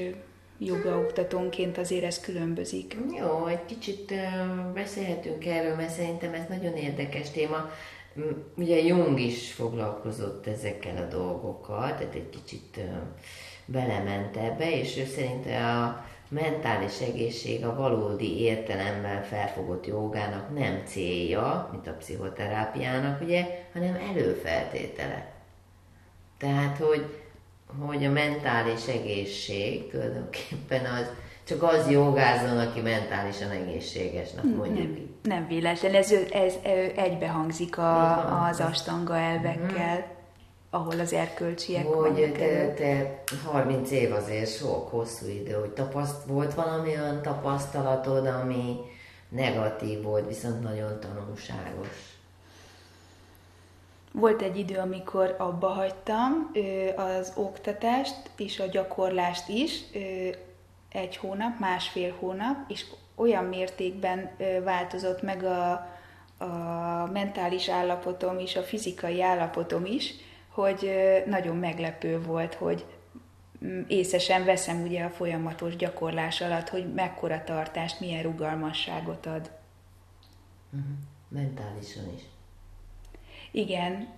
jogaoktatónként 0.59 1.79
azért 1.79 2.05
ez 2.05 2.21
különbözik. 2.21 2.97
Jó, 3.18 3.47
egy 3.47 3.64
kicsit 3.64 4.12
beszélhetünk 4.75 5.47
erről, 5.47 5.75
mert 5.75 5.90
szerintem 5.90 6.35
ez 6.35 6.44
nagyon 6.49 6.77
érdekes 6.77 7.31
téma. 7.31 7.71
Ugye 8.57 8.83
Jung 8.83 9.21
is 9.21 9.53
foglalkozott 9.53 10.47
ezekkel 10.47 10.97
a 10.97 11.14
dolgokkal, 11.16 11.94
tehát 11.94 12.14
egy 12.14 12.31
kicsit 12.31 12.81
belement 13.66 14.37
ebbe, 14.37 14.79
és 14.79 14.97
ő 14.97 15.05
szerint 15.05 15.47
a 15.47 16.05
mentális 16.29 17.01
egészség 17.01 17.64
a 17.64 17.75
valódi 17.75 18.40
értelemben 18.40 19.23
felfogott 19.23 19.87
jogának 19.87 20.55
nem 20.59 20.83
célja, 20.85 21.68
mint 21.73 21.87
a 21.87 21.92
pszichoterápiának, 21.92 23.21
ugye, 23.21 23.66
hanem 23.73 23.94
előfeltétele. 23.94 25.33
Tehát, 26.38 26.79
hogy 26.79 27.05
hogy 27.87 28.04
a 28.04 28.11
mentális 28.11 28.87
egészség 28.87 29.90
tulajdonképpen 29.90 30.85
az 30.85 31.11
Csak 31.44 31.62
az 31.62 31.90
jogázzon, 31.90 32.59
aki 32.59 32.81
mentálisan 32.81 33.50
egészségesnek 33.50 34.44
mondjuk. 34.44 34.76
Nem, 34.76 35.09
nem 35.22 35.46
véletlen, 35.46 35.94
ez, 35.94 36.12
ez, 36.31 36.54
egybehangzik 36.96 37.78
a, 37.78 38.44
az 38.48 38.61
astanga 38.61 39.16
elvekkel, 39.16 39.96
mm. 39.96 40.11
ahol 40.70 41.00
az 41.00 41.12
erkölcsiek 41.12 41.87
Hogy 41.87 42.33
te, 42.33 42.72
te 42.74 43.22
30 43.44 43.90
év 43.90 44.12
azért 44.12 44.57
sok, 44.57 44.88
hosszú 44.90 45.26
idő, 45.26 45.52
hogy 45.52 45.70
tapaszt, 45.70 46.24
volt 46.26 46.54
valami 46.54 46.88
olyan 46.88 47.22
tapasztalatod, 47.22 48.26
ami 48.26 48.76
negatív 49.28 50.02
volt, 50.02 50.26
viszont 50.26 50.62
nagyon 50.62 51.00
tanulságos. 51.00 52.17
Volt 54.12 54.42
egy 54.42 54.59
idő, 54.59 54.77
amikor 54.77 55.35
abba 55.38 55.68
hagytam 55.68 56.51
az 56.97 57.33
oktatást 57.37 58.31
és 58.37 58.61
a 58.61 58.66
gyakorlást 58.66 59.49
is, 59.49 59.83
egy 60.88 61.16
hónap, 61.16 61.59
másfél 61.59 62.14
hónap, 62.18 62.57
és 62.71 62.85
olyan 63.14 63.44
mértékben 63.44 64.31
változott 64.64 65.23
meg 65.23 65.44
a, 65.44 65.71
a 66.38 67.11
mentális 67.12 67.68
állapotom 67.68 68.38
is, 68.38 68.57
a 68.57 68.62
fizikai 68.62 69.23
állapotom 69.23 69.85
is, 69.85 70.14
hogy 70.49 70.90
nagyon 71.27 71.57
meglepő 71.57 72.23
volt, 72.23 72.55
hogy 72.55 72.85
mm, 73.64 73.81
észesen 73.87 74.44
veszem 74.44 74.83
ugye 74.83 75.05
a 75.05 75.11
folyamatos 75.11 75.77
gyakorlás 75.77 76.40
alatt, 76.40 76.68
hogy 76.68 76.92
mekkora 76.94 77.44
tartást, 77.44 78.01
milyen 78.01 78.23
rugalmasságot 78.23 79.27
ad. 79.27 79.51
Uh-huh. 80.73 80.88
Mentálisan 81.29 82.05
is. 82.16 82.23
Igen, 83.59 84.09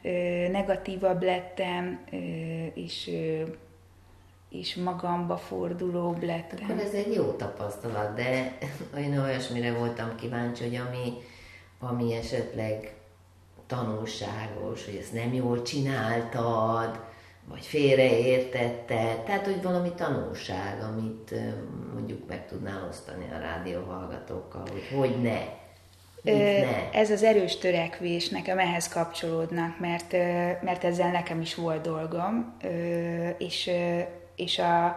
negatívabb 0.50 1.22
lettem, 1.22 2.04
és 2.74 3.10
és 4.48 4.74
magamba 4.74 5.36
fordulóbb 5.36 6.22
lettem. 6.22 6.58
Akkor 6.62 6.84
ez 6.84 6.92
egy 6.92 7.14
jó 7.14 7.24
tapasztalat, 7.24 8.14
de 8.14 8.58
én 8.98 9.18
olyasmire 9.18 9.72
voltam 9.72 10.14
kíváncsi, 10.16 10.64
hogy 10.64 10.74
ami, 10.74 11.12
ami 11.78 12.14
esetleg 12.14 12.94
tanulságos, 13.66 14.84
hogy 14.84 14.96
ezt 14.96 15.12
nem 15.12 15.32
jól 15.34 15.62
csináltad, 15.62 17.00
vagy 17.48 17.66
félreértetted, 17.66 19.18
tehát 19.18 19.44
hogy 19.44 19.62
valami 19.62 19.92
tanulság, 19.96 20.82
amit 20.82 21.34
mondjuk 21.94 22.28
meg 22.28 22.46
tudnál 22.46 22.86
osztani 22.88 23.24
a 23.32 23.38
rádióhallgatókkal, 23.38 24.62
hogy 24.72 24.98
hogy 24.98 25.22
ne. 25.22 25.59
Ez 26.92 27.10
az 27.10 27.22
erős 27.22 27.56
törekvés 27.58 28.28
nekem 28.28 28.58
ehhez 28.58 28.88
kapcsolódnak, 28.88 29.78
mert, 29.78 30.12
mert 30.62 30.84
ezzel 30.84 31.10
nekem 31.10 31.40
is 31.40 31.54
volt 31.54 31.80
dolgom, 31.80 32.56
és 33.38 33.70
és 34.40 34.58
a, 34.58 34.96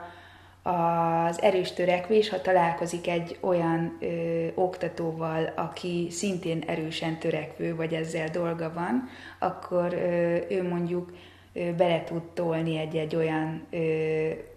az 0.70 1.42
erős 1.42 1.72
törekvés, 1.72 2.30
ha 2.30 2.42
találkozik 2.42 3.08
egy 3.08 3.38
olyan 3.42 3.98
ö, 4.00 4.08
oktatóval, 4.56 5.54
aki 5.56 6.08
szintén 6.12 6.64
erősen 6.68 7.20
törekvő, 7.20 7.76
vagy 7.76 7.94
ezzel 7.94 8.28
dolga 8.28 8.72
van, 8.74 9.10
akkor 9.40 9.94
ö, 9.94 10.38
ő 10.50 10.68
mondjuk 10.70 11.12
bele 11.54 12.04
tud 12.04 12.24
tolni 12.24 12.78
egy-egy 12.78 13.16
olyan 13.16 13.68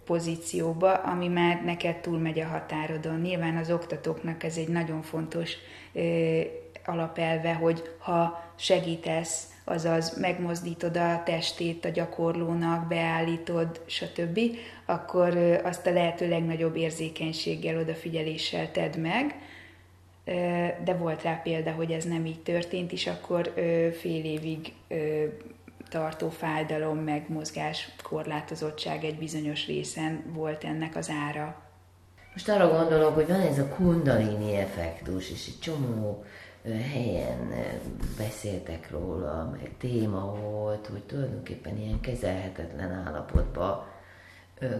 pozícióba, 0.04 0.92
ami 0.92 1.28
már 1.28 1.64
neked 1.64 1.96
túlmegy 1.96 2.40
a 2.40 2.46
határodon. 2.46 3.20
Nyilván 3.20 3.56
az 3.56 3.70
oktatóknak 3.70 4.42
ez 4.42 4.56
egy 4.56 4.68
nagyon 4.68 5.02
fontos 5.02 5.52
alapelve, 6.84 7.54
hogy 7.54 7.82
ha 7.98 8.44
segítesz 8.56 9.50
azaz 9.64 10.18
megmozdítod 10.20 10.96
a 10.96 11.22
testét 11.24 11.84
a 11.84 11.88
gyakorlónak, 11.88 12.88
beállítod, 12.88 13.80
stb., 13.86 14.40
akkor 14.84 15.36
azt 15.64 15.86
a 15.86 15.92
lehető 15.92 16.28
legnagyobb 16.28 16.76
érzékenységgel, 16.76 17.78
odafigyeléssel 17.78 18.70
tedd 18.70 18.98
meg, 18.98 19.34
de 20.84 20.94
volt 20.98 21.22
rá 21.22 21.40
példa, 21.42 21.70
hogy 21.70 21.90
ez 21.90 22.04
nem 22.04 22.26
így 22.26 22.42
történt, 22.42 22.92
és 22.92 23.06
akkor 23.06 23.52
fél 23.98 24.24
évig 24.24 24.72
tartó 25.88 26.28
fájdalom, 26.28 26.98
meg 26.98 27.24
mozgás 27.28 27.94
korlátozottság 28.02 29.04
egy 29.04 29.18
bizonyos 29.18 29.66
részen 29.66 30.24
volt 30.32 30.64
ennek 30.64 30.96
az 30.96 31.10
ára. 31.28 31.62
Most 32.32 32.48
arra 32.48 32.68
gondolok, 32.68 33.14
hogy 33.14 33.26
van 33.26 33.40
ez 33.40 33.58
a 33.58 33.68
kundalini 33.68 34.56
effektus, 34.56 35.30
és 35.30 35.46
egy 35.46 35.58
csomó 35.58 36.24
helyen 36.92 37.52
beszéltek 38.18 38.90
róla, 38.90 39.56
meg 39.60 39.70
téma 39.78 40.34
volt, 40.34 40.86
hogy 40.86 41.02
tulajdonképpen 41.02 41.78
ilyen 41.78 42.00
kezelhetetlen 42.00 42.92
állapotba 42.92 43.88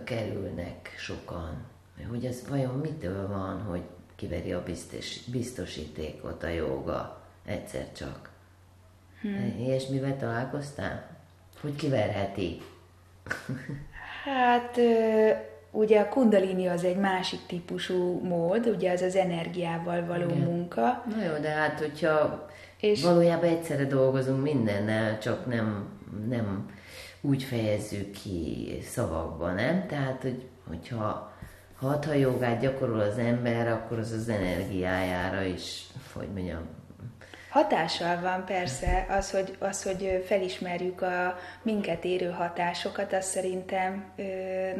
kerülnek 0.04 0.94
sokan. 0.98 1.64
Hogy 2.08 2.24
ez 2.24 2.48
vajon 2.48 2.74
mitől 2.74 3.28
van, 3.28 3.62
hogy 3.62 3.82
kiveri 4.16 4.52
a 4.52 4.62
biztos, 4.62 5.24
biztosítékot 5.24 6.42
a 6.42 6.48
joga 6.48 7.20
egyszer 7.44 7.92
csak. 7.92 8.30
Hmm. 9.20 9.54
Ilyesmivel 9.58 10.16
találkoztál? 10.16 11.16
Hogy 11.60 11.76
kiverheti? 11.76 12.60
Hát 14.24 14.78
Ugye 15.76 16.00
a 16.00 16.08
kundalini 16.08 16.66
az 16.66 16.84
egy 16.84 16.96
másik 16.96 17.40
típusú 17.46 18.20
mód, 18.22 18.66
ugye 18.66 18.92
az 18.92 19.00
az 19.02 19.16
energiával 19.16 20.06
való 20.06 20.28
Igen. 20.28 20.38
munka. 20.38 21.04
Na 21.16 21.24
jó, 21.24 21.38
de 21.40 21.48
hát 21.48 21.78
hogyha 21.78 22.46
és 22.80 23.02
valójában 23.02 23.48
egyszerre 23.48 23.84
dolgozunk 23.84 24.42
mindennel, 24.42 25.18
csak 25.18 25.46
nem, 25.46 25.88
nem 26.28 26.70
úgy 27.20 27.42
fejezzük 27.42 28.10
ki 28.10 28.68
szavakban, 28.82 29.54
nem? 29.54 29.86
Tehát, 29.86 30.22
hogy, 30.22 30.42
hogyha 30.68 31.32
ha 31.74 32.12
jogát 32.12 32.60
gyakorol 32.60 33.00
az 33.00 33.18
ember, 33.18 33.68
akkor 33.68 33.98
az 33.98 34.12
az 34.12 34.28
energiájára 34.28 35.42
is, 35.42 35.86
hogy 36.12 36.28
mondjam, 36.34 36.60
Hatással 37.56 38.20
van 38.20 38.44
persze 38.44 39.06
az, 39.08 39.30
hogy, 39.30 39.56
az, 39.58 39.82
hogy 39.82 40.24
felismerjük 40.26 41.02
a 41.02 41.38
minket 41.62 42.04
érő 42.04 42.30
hatásokat, 42.30 43.12
az 43.12 43.24
szerintem 43.24 44.04
ö, 44.16 44.22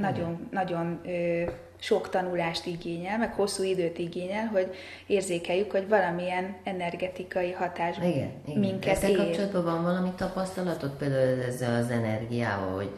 nagyon, 0.01 0.49
nagyon 0.51 1.01
ö, 1.05 1.43
sok 1.79 2.09
tanulást 2.09 2.67
igényel, 2.67 3.19
meg 3.19 3.33
hosszú 3.33 3.62
időt 3.62 3.99
igényel, 3.99 4.47
hogy 4.47 4.75
érzékeljük, 5.07 5.71
hogy 5.71 5.89
valamilyen 5.89 6.57
energetikai 6.65 7.53
hatás 7.53 7.97
igen, 7.97 8.31
igen. 8.47 8.61
minket 8.61 8.97
Ezzel 8.97 9.11
ér. 9.11 9.17
kapcsolatban 9.17 9.65
van 9.65 9.83
valami 9.83 10.12
tapasztalatod 10.17 10.91
például 10.91 11.43
ezzel 11.43 11.83
az 11.83 11.91
energiával, 11.91 12.75
hogy, 12.75 12.91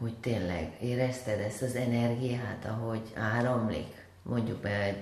hogy 0.00 0.14
tényleg 0.14 0.70
érezted 0.80 1.40
ezt 1.40 1.62
az 1.62 1.74
energiát, 1.74 2.66
ahogy 2.68 3.02
áramlik? 3.14 3.99
Mondjuk 4.22 4.58
be 4.58 4.94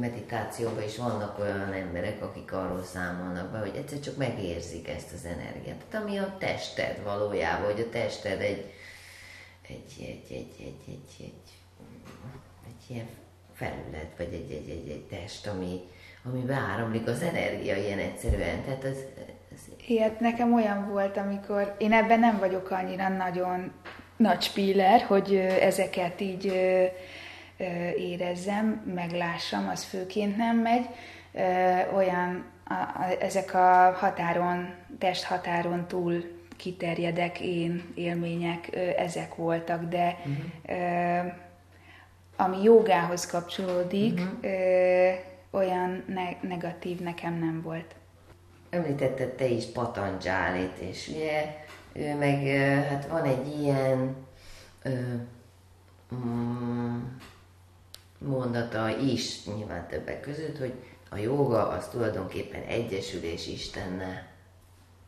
meditációban 0.00 0.82
is 0.82 0.96
vannak 0.96 1.38
olyan 1.38 1.72
emberek, 1.72 2.22
akik 2.22 2.52
arról 2.52 2.82
számolnak 2.82 3.50
be, 3.50 3.58
hogy 3.58 3.76
egyszer 3.76 4.00
csak 4.00 4.16
megérzik 4.16 4.88
ezt 4.88 5.12
az 5.12 5.24
energiát. 5.24 5.84
Tehát 5.90 6.06
ami 6.06 6.18
a 6.18 6.36
tested 6.38 7.02
valójában, 7.02 7.72
hogy 7.72 7.80
a 7.80 7.88
tested 7.90 8.40
egy, 8.40 8.72
egy, 9.68 9.92
egy, 9.98 10.26
egy, 10.28 10.54
egy, 10.58 10.82
egy, 10.86 11.14
egy, 11.18 11.52
egy 12.66 12.90
ilyen 12.90 13.08
felület, 13.54 14.10
vagy 14.16 14.32
egy, 14.32 14.50
egy, 14.50 14.68
egy, 14.68 14.88
egy 14.88 15.20
test, 15.20 15.46
ami, 15.46 15.80
ami 16.24 16.40
beáramlik 16.40 17.06
az 17.06 17.22
energia 17.22 17.76
ilyen 17.76 17.98
egyszerűen. 17.98 18.64
Tehát 18.64 18.84
ez, 18.84 18.98
ez... 19.52 19.60
Ilyet 19.86 20.20
nekem 20.20 20.54
olyan 20.54 20.88
volt, 20.88 21.16
amikor 21.16 21.74
én 21.78 21.92
ebben 21.92 22.20
nem 22.20 22.38
vagyok 22.38 22.70
annyira 22.70 23.08
nagyon 23.08 23.72
nagy 24.16 24.42
spiller, 24.42 25.00
hogy 25.00 25.34
ezeket 25.60 26.20
így 26.20 26.52
érezzem, 27.96 28.92
meglássam, 28.94 29.68
az 29.68 29.84
főként 29.84 30.36
nem 30.36 30.56
megy. 30.56 30.88
Olyan, 31.94 32.44
ezek 33.20 33.54
a 33.54 33.92
határon, 33.98 34.74
testhatáron 34.98 35.86
túl 35.86 36.24
kiterjedek 36.56 37.40
én 37.40 37.92
élmények, 37.94 38.76
ezek 38.96 39.34
voltak, 39.34 39.84
de 39.84 40.18
uh-huh. 40.18 41.32
ami 42.36 42.62
jogához 42.62 43.26
kapcsolódik, 43.26 44.20
uh-huh. 44.20 44.50
olyan 45.50 46.04
ne- 46.06 46.48
negatív 46.48 47.00
nekem 47.00 47.34
nem 47.38 47.62
volt. 47.62 47.94
Említetted 48.70 49.28
te 49.28 49.46
is 49.46 49.64
Patanjálit, 49.64 50.76
és 50.78 51.08
ugye 51.08 51.54
ő 51.92 52.14
meg, 52.14 52.46
hát 52.88 53.06
van 53.06 53.24
egy 53.24 53.60
ilyen 53.60 54.16
mm, 56.14 56.98
mondata 58.18 58.88
is, 58.98 59.44
nyilván 59.44 59.86
többek 59.88 60.20
között, 60.20 60.58
hogy 60.58 60.72
a 61.10 61.16
joga 61.16 61.68
az 61.68 61.88
tulajdonképpen 61.88 62.62
egyesülés 62.62 63.46
Istennel. 63.46 64.26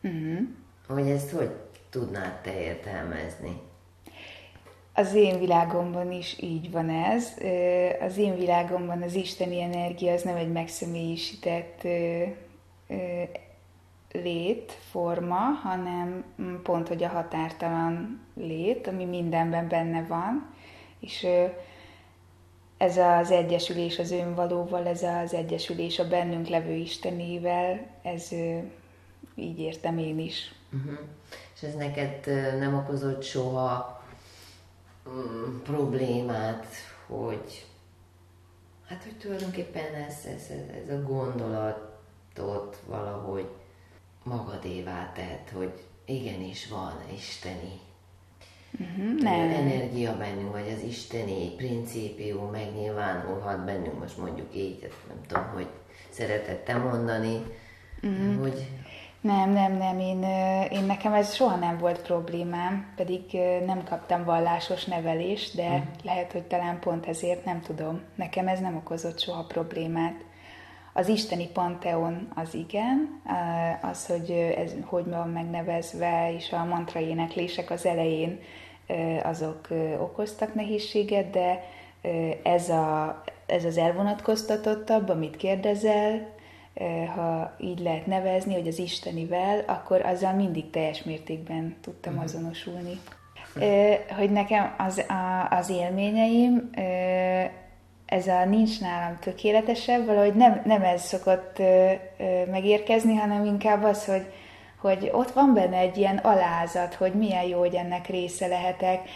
Uh-huh. 0.01 0.39
Hogy 0.87 1.09
ezt 1.09 1.31
hogy 1.31 1.51
tudnád 1.89 2.41
te 2.41 2.61
értelmezni? 2.61 3.61
Az 4.93 5.13
én 5.13 5.39
világomban 5.39 6.11
is 6.11 6.41
így 6.41 6.71
van 6.71 6.89
ez. 6.89 7.33
Az 8.01 8.17
én 8.17 8.35
világomban 8.35 9.01
az 9.01 9.15
isteni 9.15 9.61
energia 9.61 10.13
az 10.13 10.21
nem 10.21 10.35
egy 10.35 10.51
megszemélyisített 10.51 11.87
létforma, 14.11 15.39
hanem 15.39 16.23
pont, 16.63 16.87
hogy 16.87 17.03
a 17.03 17.07
határtalan 17.07 18.21
lét, 18.35 18.87
ami 18.87 19.05
mindenben 19.05 19.67
benne 19.67 20.05
van, 20.07 20.53
és 20.99 21.27
ez 22.79 22.97
az 22.97 23.31
egyesülés 23.31 23.99
az 23.99 24.11
önvalóval, 24.11 24.87
ez 24.87 25.03
az 25.03 25.33
egyesülés 25.33 25.99
a 25.99 26.07
bennünk 26.07 26.47
levő 26.47 26.73
Istenével, 26.73 27.87
ez 28.01 28.31
így 29.35 29.59
értem 29.59 29.97
én 29.97 30.19
is. 30.19 30.53
Uh-huh. 30.73 30.99
És 31.55 31.63
ez 31.63 31.75
neked 31.75 32.25
nem 32.57 32.75
okozott 32.75 33.23
soha 33.23 34.03
mm, 35.09 35.61
problémát, 35.63 36.65
hogy 37.07 37.65
hát, 38.87 39.03
hogy 39.03 39.17
tulajdonképpen 39.17 39.93
ez, 39.93 40.25
ez, 40.25 40.49
ez, 40.83 40.89
a 40.89 41.01
gondolatot 41.01 42.81
valahogy 42.85 43.49
magadévá 44.23 45.11
tett, 45.15 45.49
hogy 45.53 45.73
igenis 46.05 46.67
van 46.67 46.93
isteni 47.15 47.79
Uh-huh, 48.71 49.21
nem. 49.21 49.49
energia 49.49 50.17
bennünk, 50.17 50.51
vagy 50.51 50.73
az 50.75 50.83
isteni 50.83 51.55
principium 51.55 52.51
megnyilvánulhat 52.51 53.65
bennünk, 53.65 53.99
most 53.99 54.17
mondjuk 54.17 54.55
így, 54.55 54.91
nem 55.07 55.17
tudom, 55.27 55.49
hogy 55.53 55.67
szeretettem 56.09 56.81
mondani, 56.81 57.41
uh-huh. 58.03 58.41
hogy... 58.41 58.67
Nem, 59.21 59.49
nem, 59.49 59.77
nem, 59.77 59.99
én, 59.99 60.23
én 60.69 60.83
nekem 60.83 61.13
ez 61.13 61.33
soha 61.33 61.55
nem 61.55 61.77
volt 61.77 62.01
problémám, 62.01 62.93
pedig 62.95 63.21
nem 63.65 63.83
kaptam 63.83 64.23
vallásos 64.23 64.85
nevelést, 64.85 65.55
de 65.55 65.67
uh-huh. 65.67 65.83
lehet, 66.03 66.31
hogy 66.31 66.43
talán 66.43 66.79
pont 66.79 67.05
ezért 67.05 67.45
nem 67.45 67.61
tudom. 67.61 68.01
Nekem 68.15 68.47
ez 68.47 68.59
nem 68.59 68.75
okozott 68.75 69.19
soha 69.19 69.43
problémát. 69.43 70.25
Az 70.99 71.07
isteni 71.07 71.47
panteon 71.47 72.27
az 72.35 72.53
igen, 72.53 73.21
az, 73.81 74.05
hogy 74.05 74.31
ez 74.57 74.73
hogy 74.85 75.05
van 75.05 75.29
megnevezve, 75.29 76.33
és 76.33 76.51
a 76.51 76.65
mantra 76.65 76.99
éneklések 76.99 77.71
az 77.71 77.85
elején 77.85 78.39
azok 79.23 79.67
okoztak 79.99 80.53
nehézséget, 80.53 81.29
de 81.29 81.63
ez, 82.43 82.69
a, 82.69 83.21
ez 83.45 83.65
az 83.65 83.77
elvonatkoztatottabb, 83.77 85.09
amit 85.09 85.37
kérdezel, 85.37 86.27
ha 87.15 87.55
így 87.59 87.79
lehet 87.79 88.05
nevezni, 88.05 88.53
hogy 88.53 88.67
az 88.67 88.79
Istenivel, 88.79 89.63
akkor 89.67 90.05
azzal 90.05 90.33
mindig 90.33 90.69
teljes 90.69 91.03
mértékben 91.03 91.75
tudtam 91.81 92.13
uh-huh. 92.13 92.27
azonosulni. 92.27 92.99
Hogy 94.17 94.31
nekem 94.31 94.75
az, 94.77 94.97
a, 95.07 95.55
az 95.55 95.69
élményeim, 95.69 96.69
ez 98.09 98.27
a 98.27 98.45
nincs 98.45 98.81
nálam 98.81 99.17
tökéletesebb, 99.19 100.05
valahogy 100.05 100.33
nem, 100.33 100.61
nem 100.65 100.83
ez 100.83 101.01
szokott 101.01 101.61
megérkezni, 102.51 103.15
hanem 103.15 103.45
inkább 103.45 103.83
az, 103.83 104.05
hogy 104.05 104.25
hogy 104.79 105.09
ott 105.11 105.31
van 105.31 105.53
benne 105.53 105.77
egy 105.77 105.97
ilyen 105.97 106.17
alázat, 106.17 106.93
hogy 106.93 107.13
milyen 107.13 107.43
jó, 107.43 107.59
hogy 107.59 107.75
ennek 107.75 108.07
része 108.07 108.47
lehetek, 108.47 109.09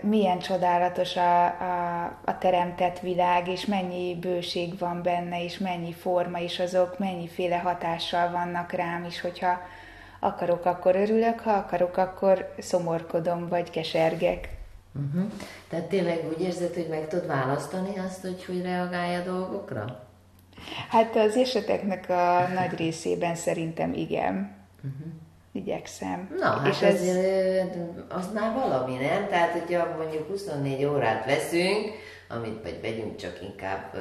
milyen 0.00 0.38
csodálatos 0.38 1.16
a, 1.16 1.44
a, 1.44 2.04
a 2.24 2.38
teremtett 2.38 2.98
világ, 2.98 3.48
és 3.48 3.66
mennyi 3.66 4.14
bőség 4.14 4.78
van 4.78 5.02
benne, 5.02 5.44
és 5.44 5.58
mennyi 5.58 5.92
forma, 5.92 6.38
és 6.38 6.58
azok 6.58 6.98
mennyiféle 6.98 7.56
hatással 7.56 8.30
vannak 8.30 8.72
rám 8.72 9.04
is, 9.04 9.20
hogyha 9.20 9.60
akarok, 10.20 10.64
akkor 10.64 10.96
örülök, 10.96 11.40
ha 11.40 11.52
akarok, 11.52 11.96
akkor 11.96 12.54
szomorkodom, 12.58 13.48
vagy 13.48 13.70
kesergek. 13.70 14.59
Uh-huh. 14.94 15.30
Tehát 15.68 15.84
tényleg 15.84 16.28
úgy 16.28 16.40
érzed, 16.40 16.74
hogy 16.74 16.86
meg 16.90 17.08
tud 17.08 17.26
választani 17.26 17.98
azt, 17.98 18.20
hogy 18.20 18.44
hogy 18.44 18.62
reagálja 18.62 19.20
a 19.20 19.24
dolgokra? 19.24 20.08
Hát 20.88 21.16
az 21.16 21.36
eseteknek 21.36 22.08
a 22.08 22.48
nagy 22.54 22.76
részében 22.76 23.34
szerintem 23.34 23.92
igen. 23.92 24.56
Uh-huh. 24.76 25.12
Igyekszem. 25.52 26.36
Na, 26.38 26.46
hát 26.46 26.66
és 26.66 26.82
ez... 26.82 27.00
azért 27.00 27.76
az 28.08 28.32
már 28.32 28.54
valami, 28.54 28.94
nem? 28.94 29.28
Tehát, 29.28 29.52
hogyha 29.52 29.96
mondjuk 29.96 30.28
24 30.28 30.84
órát 30.84 31.24
veszünk, 31.24 31.90
amit 32.28 32.62
vagy 32.62 32.80
vegyünk 32.82 33.16
csak 33.16 33.42
inkább 33.42 33.94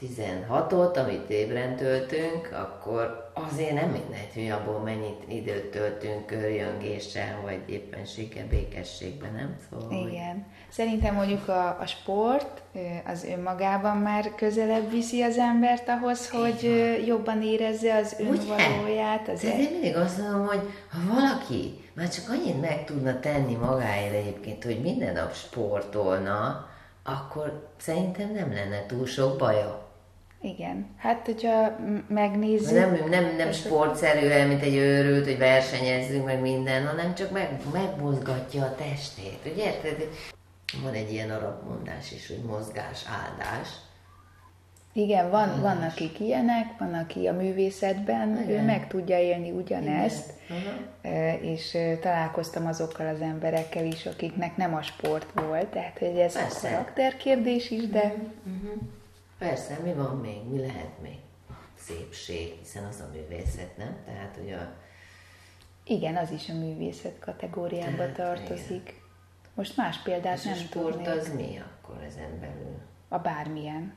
16-ot, 0.00 1.04
amit 1.04 1.30
ébren 1.30 1.76
töltünk, 1.76 2.48
akkor 2.52 3.30
azért 3.34 3.72
nem 3.72 3.90
mindegy, 3.90 4.30
hogy 4.34 4.48
abból 4.48 4.78
mennyit 4.78 5.22
időt 5.28 5.70
töltünk 5.70 6.26
körjöngéssel, 6.26 7.40
vagy 7.42 7.60
éppenséggel 7.66 8.46
békességben, 8.46 9.32
nem? 9.32 9.56
Szóval, 9.70 10.08
Igen. 10.08 10.32
Hogy... 10.32 10.42
Szerintem 10.68 11.14
mondjuk 11.14 11.48
a, 11.48 11.78
a 11.80 11.86
sport 11.86 12.62
az 13.06 13.24
önmagában 13.24 13.96
már 13.96 14.34
közelebb 14.34 14.90
viszi 14.90 15.22
az 15.22 15.38
embert 15.38 15.88
ahhoz, 15.88 16.30
Igen. 16.32 16.40
hogy 16.40 16.62
jobban 17.06 17.42
érezze 17.42 17.96
az 17.96 18.16
önvalóját. 18.18 19.28
Az 19.28 19.44
én 19.44 19.70
mindig 19.70 19.96
azt 19.96 20.18
mondom, 20.18 20.46
hogy 20.46 20.60
ha 20.90 21.14
valaki 21.14 21.84
már 21.94 22.08
csak 22.08 22.28
annyit 22.28 22.60
meg 22.60 22.84
tudna 22.84 23.20
tenni 23.20 23.54
magáért 23.54 24.14
egyébként, 24.14 24.64
hogy 24.64 24.80
minden 24.82 25.12
nap 25.14 25.34
sportolna, 25.34 26.68
akkor 27.02 27.68
szerintem 27.76 28.32
nem 28.32 28.52
lenne 28.52 28.86
túl 28.86 29.06
sok 29.06 29.38
baja. 29.38 29.83
Igen. 30.44 30.86
Hát, 30.98 31.24
hogyha 31.24 31.76
megnézzük... 32.08 32.78
Nem, 32.78 32.98
nem, 33.08 33.36
nem 33.36 33.52
sportszerűen, 33.52 34.48
mint 34.48 34.62
egy 34.62 34.76
őrült, 34.76 35.24
hogy 35.24 35.38
versenyezzünk 35.38 36.24
meg 36.24 36.40
minden, 36.40 36.86
hanem 36.86 37.14
csak 37.14 37.30
meg, 37.30 37.60
megmozgatja 37.72 38.64
a 38.64 38.74
testét. 38.74 39.38
Ugye 39.52 39.64
érted? 39.64 40.08
Van 40.82 40.92
egy 40.92 41.12
ilyen 41.12 41.30
arab 41.30 41.68
mondás 41.68 42.12
is, 42.12 42.26
hogy 42.26 42.42
mozgás, 42.46 43.04
áldás. 43.22 43.68
Igen, 44.92 45.30
van, 45.30 45.48
áldás. 45.48 45.60
van 45.60 45.82
akik 45.82 46.20
ilyenek, 46.20 46.78
van 46.78 46.94
aki 46.94 47.26
a 47.26 47.32
művészetben, 47.32 48.42
Igen. 48.42 48.48
ő 48.48 48.64
meg 48.64 48.86
tudja 48.88 49.18
élni 49.18 49.50
ugyanezt, 49.50 50.32
és 51.40 51.78
találkoztam 52.00 52.66
azokkal 52.66 53.06
az 53.06 53.20
emberekkel 53.20 53.84
is, 53.84 54.06
akiknek 54.06 54.56
nem 54.56 54.74
a 54.74 54.82
sport 54.82 55.40
volt, 55.40 55.66
tehát 55.66 55.98
hogy 55.98 56.18
ez 56.18 56.32
Persze. 56.32 56.68
a 56.68 56.70
karakterkérdés 56.70 57.70
is, 57.70 57.88
de... 57.88 58.14
Uh-huh. 58.44 58.82
Persze, 59.38 59.78
mi 59.82 59.92
van 59.92 60.16
még? 60.16 60.42
Mi 60.50 60.58
lehet 60.58 61.00
még? 61.02 61.18
Szépség, 61.74 62.58
hiszen 62.58 62.84
az 62.84 63.00
a 63.00 63.10
művészet, 63.12 63.76
nem? 63.76 63.96
Tehát, 64.04 64.36
hogy 64.36 64.52
a... 64.52 64.72
Igen, 65.84 66.16
az 66.16 66.30
is 66.30 66.48
a 66.48 66.54
művészet 66.54 67.18
kategóriába 67.18 67.96
Tehát, 67.96 68.14
tartozik. 68.14 68.88
Igen. 68.88 69.02
Most 69.54 69.76
más 69.76 70.02
példát 70.02 70.36
És 70.36 70.44
nem 70.44 70.52
a 70.52 70.56
sport 70.56 70.94
tudnék. 70.94 71.08
az 71.08 71.34
mi 71.34 71.62
akkor 71.80 72.02
ezen 72.02 72.40
belül? 72.40 72.78
A 73.08 73.18
bármilyen. 73.18 73.94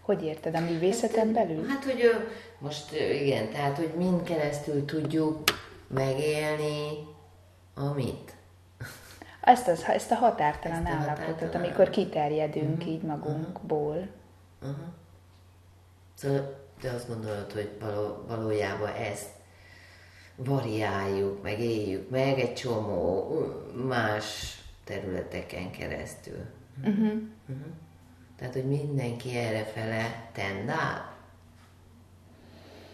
Hogy 0.00 0.22
érted, 0.22 0.54
a 0.54 0.60
művészeten 0.60 1.34
hát, 1.34 1.46
belül? 1.46 1.68
Hát, 1.68 1.84
hogy 1.84 2.02
most 2.58 2.92
igen, 2.92 3.50
tehát, 3.50 3.76
hogy 3.76 3.94
mind 3.96 4.22
keresztül 4.22 4.84
tudjuk 4.84 5.42
megélni 5.86 7.10
amit. 7.74 8.34
Ezt, 9.42 9.68
az, 9.68 9.84
ezt 9.88 10.10
a 10.10 10.14
határtalan 10.14 10.86
ezt 10.86 10.94
a 10.94 10.98
állapotot, 10.98 11.54
amikor 11.54 11.90
kiterjedünk 11.90 12.76
uh-huh. 12.78 12.92
így 12.92 13.02
magunkból. 13.02 14.08
Uh-huh. 14.62 14.76
Szóval 16.14 16.60
te 16.80 16.90
azt 16.90 17.08
gondolod, 17.08 17.52
hogy 17.52 17.70
való, 17.80 18.24
valójában 18.28 18.92
ezt 18.92 19.28
variáljuk, 20.36 21.42
meg 21.42 21.60
éljük 21.60 22.10
meg 22.10 22.38
egy 22.38 22.54
csomó 22.54 23.34
más 23.86 24.56
területeken 24.84 25.70
keresztül. 25.70 26.44
Uh-huh. 26.78 27.12
Uh-huh. 27.48 27.66
Tehát, 28.36 28.52
hogy 28.52 28.64
mindenki 28.64 29.36
errefele 29.36 30.30
tendál. 30.32 31.12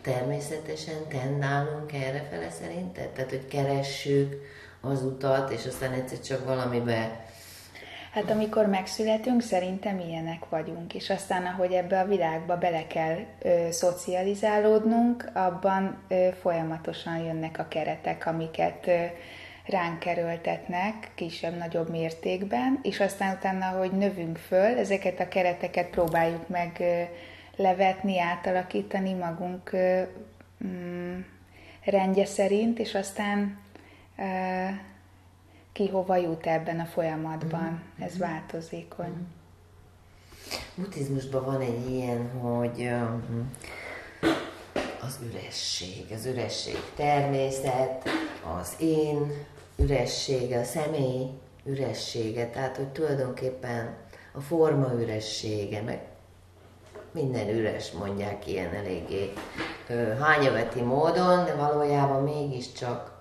Természetesen 0.01 1.09
tendálunk 1.09 1.93
errefele 1.93 2.51
szerinted? 2.51 3.09
Tehát, 3.09 3.31
hogy 3.31 3.47
keressük 3.47 4.43
az 4.81 5.03
utat, 5.03 5.51
és 5.51 5.67
aztán 5.67 5.93
egyszer 5.93 6.21
csak 6.21 6.45
valamibe 6.45 7.27
Hát 8.13 8.31
amikor 8.31 8.67
megszületünk, 8.67 9.43
szerintem 9.43 9.99
ilyenek 9.99 10.49
vagyunk, 10.49 10.95
és 10.95 11.11
aztán 11.11 11.47
ahogy 11.47 11.73
ebbe 11.73 12.01
a 12.01 12.07
világba 12.07 12.57
bele 12.57 12.87
kell 12.87 13.17
ö, 13.43 13.71
szocializálódnunk, 13.71 15.31
abban 15.35 15.99
ö, 16.09 16.29
folyamatosan 16.41 17.19
jönnek 17.19 17.59
a 17.59 17.69
keretek, 17.69 18.27
amiket 18.27 18.87
ö, 18.87 19.05
ránk 19.67 19.99
kerültetnek 19.99 21.11
kisebb-nagyobb 21.15 21.91
mértékben, 21.91 22.79
és 22.83 23.01
aztán 23.01 23.37
utána, 23.37 23.65
hogy 23.65 23.93
növünk 23.93 24.37
föl, 24.37 24.79
ezeket 24.79 25.21
a 25.21 25.29
kereteket 25.29 25.91
próbáljuk 25.91 26.49
meg 26.49 26.77
ö, 26.81 27.03
levetni, 27.63 28.21
átalakítani 28.21 29.13
magunk 29.13 29.73
ö, 29.73 30.03
mm, 30.65 31.19
rendje 31.85 32.25
szerint, 32.25 32.79
és 32.79 32.95
aztán 32.95 33.59
ki 35.73 35.89
hova 35.89 36.17
jut 36.17 36.47
ebben 36.47 36.81
a 36.81 36.85
folyamatban. 36.85 37.63
Mm-hmm. 37.63 38.03
Ez 38.07 38.19
változékony. 38.19 39.07
Mm-hmm. 39.07 39.37
Buddhizmusban 40.75 41.45
van 41.45 41.61
egy 41.61 41.91
ilyen, 41.91 42.31
hogy 42.31 42.91
az 45.03 45.19
üresség, 45.23 46.13
az 46.15 46.27
üresség 46.27 46.79
természet, 46.97 48.09
az 48.59 48.75
én 48.79 49.33
üressége, 49.77 50.59
a 50.59 50.65
személy 50.65 51.27
üressége, 51.65 52.51
tehát 52.51 52.77
hogy 52.77 52.89
tulajdonképpen 52.89 53.97
a 54.33 54.41
forma 54.41 54.93
üressége, 54.93 55.83
meg 55.83 56.01
minden 57.13 57.49
üres, 57.49 57.93
mondják 57.93 58.47
ilyen 58.47 58.75
eléggé 58.75 59.33
hányaveti 60.21 60.81
módon, 60.81 61.45
de 61.45 61.55
valójában 61.55 62.23
mégiscsak 62.23 63.18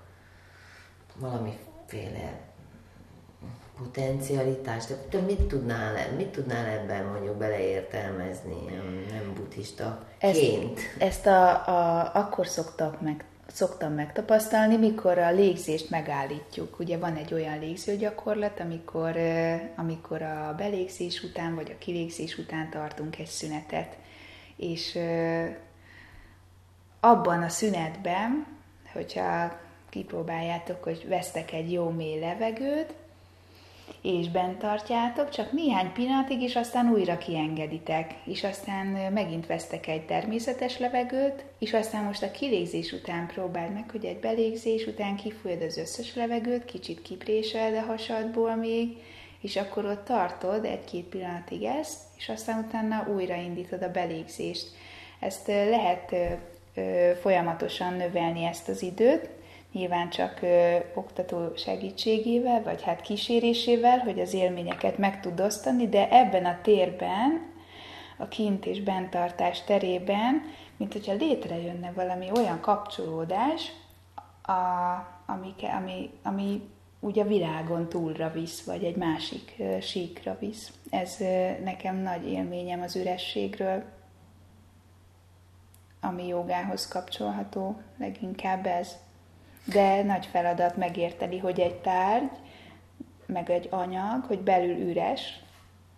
valamiféle 1.20 2.45
potencialitást, 3.78 4.93
te 5.09 5.20
mit 5.20 5.41
tudnál, 5.41 6.11
mit 6.15 6.28
tudnál 6.28 6.65
ebben 6.65 7.05
mondjuk 7.05 7.36
beleértelmezni, 7.36 8.65
nem 9.11 9.34
buddhista 9.34 10.05
ezt, 10.20 10.39
ezt 10.97 11.26
a, 11.26 11.68
a, 11.68 12.11
akkor 12.15 12.47
szoktak 12.47 13.01
meg, 13.01 13.26
szoktam 13.47 13.93
megtapasztalni, 13.93 14.78
mikor 14.78 15.18
a 15.18 15.32
légzést 15.32 15.89
megállítjuk. 15.89 16.80
Ugye 16.80 16.97
van 16.97 17.15
egy 17.15 17.34
olyan 17.34 17.59
légzőgyakorlat, 17.59 18.59
amikor, 18.59 19.18
amikor 19.76 20.22
a 20.22 20.53
belégzés 20.57 21.24
után 21.24 21.55
vagy 21.55 21.72
a 21.72 21.78
kilégzés 21.78 22.38
után 22.38 22.70
tartunk 22.70 23.20
egy 23.20 23.28
szünetet. 23.28 23.97
És 24.55 24.99
abban 26.99 27.43
a 27.43 27.49
szünetben, 27.49 28.45
hogyha 28.93 29.59
kipróbáljátok, 29.98 30.84
hogy 30.84 31.06
vesztek 31.08 31.54
egy 31.54 31.72
jó 31.72 31.89
mély 31.89 32.20
levegőt, 32.20 32.93
és 34.02 34.30
bent 34.30 34.58
tartjátok, 34.58 35.30
csak 35.30 35.52
néhány 35.52 35.91
pillanatig, 35.93 36.41
és 36.41 36.56
aztán 36.56 36.91
újra 36.91 37.18
kiengeditek, 37.18 38.14
és 38.24 38.43
aztán 38.43 39.14
megint 39.14 39.45
vesztek 39.45 39.88
egy 39.88 40.06
természetes 40.06 40.78
levegőt, 40.80 41.45
és 41.60 41.74
aztán 41.74 42.04
most 42.04 42.24
a 42.24 42.32
kilégzés 42.32 42.91
után 42.91 43.28
próbáld 43.28 43.74
meg, 43.74 43.89
hogy 43.91 44.06
egy 44.06 44.20
belégzés 44.20 44.86
után 44.86 45.16
kifolyod 45.16 45.62
az 45.62 45.78
összes 45.78 46.16
levegőt, 46.16 46.66
kicsit 46.66 47.02
kipréseld 47.02 47.76
a 47.76 47.82
hasadból 47.82 48.56
még, 48.56 48.98
és 49.41 49.56
akkor 49.56 49.86
ott 49.86 50.06
tartod 50.06 50.66
egy-két 50.66 51.06
pillanatig 51.06 51.64
ezt, 51.64 52.00
és 52.18 52.30
aztán 52.30 52.66
utána 52.68 53.08
újraindítod 53.16 53.82
a 53.82 53.91
belégzést. 53.91 54.68
Ezt 55.20 55.48
lehet 55.48 56.16
folyamatosan 57.22 57.93
növelni 57.93 58.43
ezt 58.43 58.70
az 58.70 58.82
időt, 58.82 59.30
nyilván 59.78 60.09
csak 60.09 60.41
ö, 60.41 60.78
oktató 60.93 61.55
segítségével, 61.55 62.63
vagy 62.63 62.82
hát 62.82 63.01
kísérésével, 63.01 63.99
hogy 63.99 64.19
az 64.19 64.34
élményeket 64.34 64.97
meg 64.97 65.19
tud 65.19 65.39
osztani, 65.39 65.88
de 65.88 66.09
ebben 66.09 66.45
a 66.45 66.59
térben, 66.61 67.55
a 68.17 68.28
kint 68.28 68.65
és 68.65 68.82
bentartás 68.82 69.63
terében, 69.63 70.41
mint 70.78 70.93
hogyha 70.93 71.13
létrejönne 71.13 71.91
valami 71.91 72.32
olyan 72.36 72.59
kapcsolódás, 72.59 73.71
a, 74.41 74.53
ami, 75.25 75.53
ami, 75.78 76.09
ami 76.23 76.61
úgy 76.99 77.19
a 77.19 77.28
világon 77.28 77.89
túlra 77.89 78.32
visz, 78.32 78.63
vagy 78.63 78.84
egy 78.84 78.95
másik 78.95 79.55
ö, 79.57 79.80
síkra 79.82 80.38
visz. 80.39 80.71
Ez 80.89 81.15
ö, 81.19 81.49
nekem 81.63 81.95
nagy 81.95 82.28
élményem 82.28 82.82
az 82.82 82.95
ürességről, 82.95 83.84
ami 86.01 86.28
jogához 86.28 86.88
kapcsolható, 86.88 87.82
leginkább 87.97 88.65
ez 88.65 88.97
de 89.74 90.03
nagy 90.03 90.26
feladat 90.26 90.78
megérteni, 90.78 91.38
hogy 91.38 91.59
egy 91.59 91.76
tárgy, 91.76 92.32
meg 93.26 93.49
egy 93.49 93.68
anyag, 93.72 94.24
hogy 94.28 94.39
belül 94.39 94.89
üres, 94.89 95.22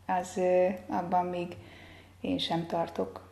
az 0.05 0.39
abban 0.87 1.25
még 1.25 1.55
én 2.21 2.37
sem 2.37 2.65
tartok 2.67 3.29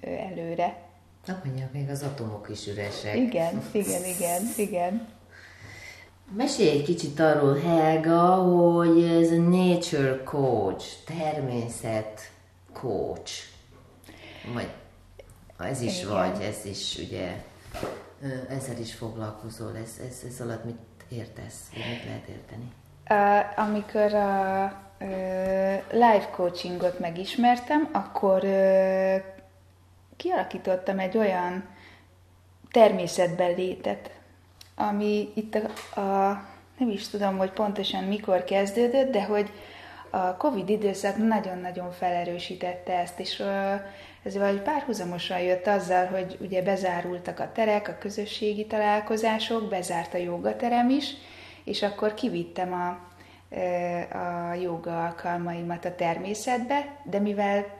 előre. 0.00 0.86
Na 1.26 1.40
mondja, 1.44 1.68
még 1.72 1.88
az 1.88 2.02
atomok 2.02 2.48
is 2.50 2.66
üresek. 2.66 3.16
Igen, 3.16 3.62
igen, 3.72 4.04
igen, 4.04 4.42
igen. 4.56 5.08
Mesélj 6.36 6.70
egy 6.70 6.82
kicsit 6.82 7.20
arról, 7.20 7.58
Helga, 7.58 8.34
hogy 8.34 9.02
ez 9.02 9.30
a 9.30 9.36
nature 9.36 10.22
coach, 10.24 10.86
természet 11.06 12.30
coach, 12.72 13.32
vagy 14.52 14.68
ez 15.58 15.80
is 15.80 16.02
Igen. 16.02 16.12
vagy, 16.12 16.42
ez 16.42 16.64
is 16.64 16.98
ugye 16.98 17.44
ezzel 18.48 18.78
is 18.78 18.94
foglalkozol, 18.94 19.76
ez, 19.76 20.00
ez, 20.08 20.22
ez 20.28 20.40
alatt 20.40 20.64
mit 20.64 20.78
értesz, 21.08 21.68
vagy 21.72 21.84
mit 21.90 22.04
lehet 22.04 22.28
érteni? 22.28 22.72
Uh, 23.10 23.58
amikor 23.58 24.14
a 24.14 24.64
uh, 25.00 25.08
live 25.90 26.28
coachingot 26.30 26.98
megismertem, 26.98 27.88
akkor 27.92 28.44
uh, 28.44 29.16
kialakítottam 30.16 30.98
egy 30.98 31.16
olyan 31.16 31.64
természetben 32.70 33.54
létet, 33.54 34.10
ami 34.74 35.28
itt 35.34 35.54
a, 35.54 36.00
a 36.00 36.42
nem 36.78 36.88
is 36.88 37.08
tudom, 37.08 37.36
hogy 37.36 37.50
pontosan 37.50 38.04
mikor 38.04 38.44
kezdődött, 38.44 39.12
de 39.12 39.24
hogy 39.24 39.50
a 40.10 40.36
Covid 40.36 40.68
időszak 40.68 41.16
nagyon-nagyon 41.16 41.90
felerősítette 41.90 42.98
ezt, 42.98 43.20
és 43.20 43.42
ez 44.22 44.36
vagy 44.36 44.60
párhuzamosan 44.60 45.40
jött 45.40 45.66
azzal, 45.66 46.06
hogy 46.06 46.36
ugye 46.40 46.62
bezárultak 46.62 47.40
a 47.40 47.52
terek, 47.52 47.88
a 47.88 47.98
közösségi 47.98 48.66
találkozások, 48.66 49.68
bezárt 49.68 50.14
a 50.14 50.18
jogaterem 50.18 50.90
is, 50.90 51.14
és 51.64 51.82
akkor 51.82 52.14
kivittem 52.14 52.72
a, 52.72 52.88
a 54.16 54.54
joga 54.54 55.04
alkalmaimat 55.04 55.84
a 55.84 55.94
természetbe, 55.94 56.96
de 57.04 57.18
mivel 57.18 57.76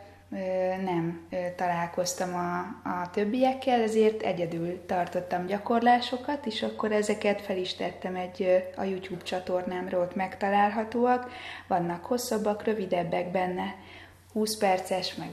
nem 0.84 1.28
találkoztam 1.56 2.34
a, 2.34 2.58
a 2.88 3.10
többiekkel, 3.10 3.80
ezért 3.80 4.22
egyedül 4.22 4.86
tartottam 4.86 5.46
gyakorlásokat, 5.46 6.46
és 6.46 6.62
akkor 6.62 6.92
ezeket 6.92 7.40
fel 7.40 7.56
is 7.56 7.74
tettem 7.74 8.16
egy 8.16 8.64
a 8.76 8.82
YouTube 8.82 9.22
csatornámra, 9.22 9.98
ott 9.98 10.14
megtalálhatóak. 10.14 11.30
Vannak 11.66 12.04
hosszabbak, 12.04 12.64
rövidebbek 12.64 13.30
benne, 13.30 13.74
20 14.32 14.56
perces, 14.56 15.14
meg 15.14 15.28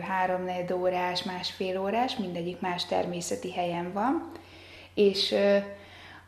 három 0.00 0.48
órás, 0.72 1.22
másfél 1.22 1.80
órás, 1.80 2.16
mindegyik 2.16 2.60
más 2.60 2.86
természeti 2.86 3.52
helyen 3.52 3.92
van, 3.92 4.30
és 4.94 5.34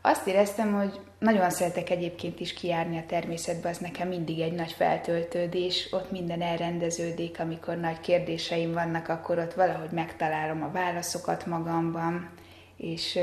azt 0.01 0.27
éreztem, 0.27 0.73
hogy 0.73 0.99
nagyon 1.19 1.49
szeretek 1.49 1.89
egyébként 1.89 2.39
is 2.39 2.53
kijárni 2.53 2.97
a 2.97 3.05
természetbe, 3.07 3.69
az 3.69 3.77
nekem 3.77 4.07
mindig 4.07 4.39
egy 4.39 4.53
nagy 4.53 4.71
feltöltődés, 4.71 5.87
ott 5.91 6.11
minden 6.11 6.41
elrendeződik, 6.41 7.39
amikor 7.39 7.77
nagy 7.77 7.99
kérdéseim 7.99 8.73
vannak, 8.73 9.07
akkor 9.07 9.37
ott 9.37 9.53
valahogy 9.53 9.91
megtalálom 9.91 10.63
a 10.63 10.71
válaszokat 10.71 11.45
magamban, 11.45 12.29
és 12.77 13.19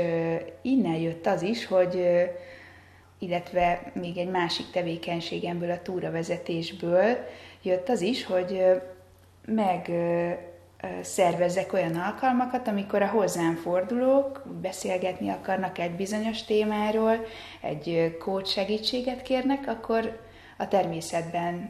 innen 0.61 0.95
jött 0.95 1.25
az 1.25 1.41
is, 1.41 1.65
hogy 1.65 2.05
illetve 3.19 3.91
még 3.93 4.17
egy 4.17 4.29
másik 4.29 4.69
tevékenységemből, 4.71 5.71
a 5.71 5.81
túravezetésből 5.81 7.17
jött 7.61 7.89
az 7.89 8.01
is, 8.01 8.25
hogy 8.25 8.63
meg 9.45 9.91
szervezek 11.01 11.73
olyan 11.73 11.95
alkalmakat, 11.95 12.67
amikor 12.67 13.01
a 13.01 13.07
hozzám 13.07 13.55
fordulók 13.55 14.43
beszélgetni 14.61 15.29
akarnak 15.29 15.77
egy 15.77 15.91
bizonyos 15.91 16.43
témáról, 16.43 17.25
egy 17.61 18.17
coach 18.19 18.49
segítséget 18.49 19.21
kérnek, 19.21 19.67
akkor 19.67 20.19
a 20.57 20.67
természetben 20.67 21.69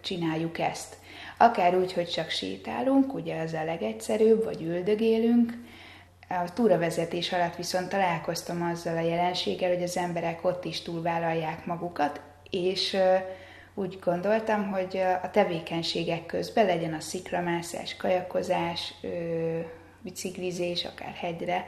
csináljuk 0.00 0.58
ezt. 0.58 0.96
Akár 1.38 1.76
úgy, 1.76 1.92
hogy 1.92 2.08
csak 2.08 2.30
sétálunk, 2.30 3.14
ugye 3.14 3.40
az 3.40 3.52
a 3.52 3.64
legegyszerűbb, 3.64 4.44
vagy 4.44 4.62
üldögélünk. 4.62 5.52
A 6.28 6.52
túravezetés 6.52 7.32
alatt 7.32 7.56
viszont 7.56 7.88
találkoztam 7.88 8.62
azzal 8.72 8.96
a 8.96 9.00
jelenséggel, 9.00 9.72
hogy 9.72 9.82
az 9.82 9.96
emberek 9.96 10.44
ott 10.44 10.64
is 10.64 10.82
túlvállalják 10.82 11.66
magukat, 11.66 12.20
és 12.50 12.96
úgy 13.78 13.98
gondoltam, 14.04 14.70
hogy 14.70 15.00
a 15.22 15.30
tevékenységek 15.30 16.26
közben 16.26 16.66
legyen 16.66 16.94
a 16.94 17.00
sziklamászás, 17.00 17.96
kajakozás, 17.96 18.94
biciklizés, 20.02 20.84
akár 20.84 21.12
hegyre, 21.14 21.66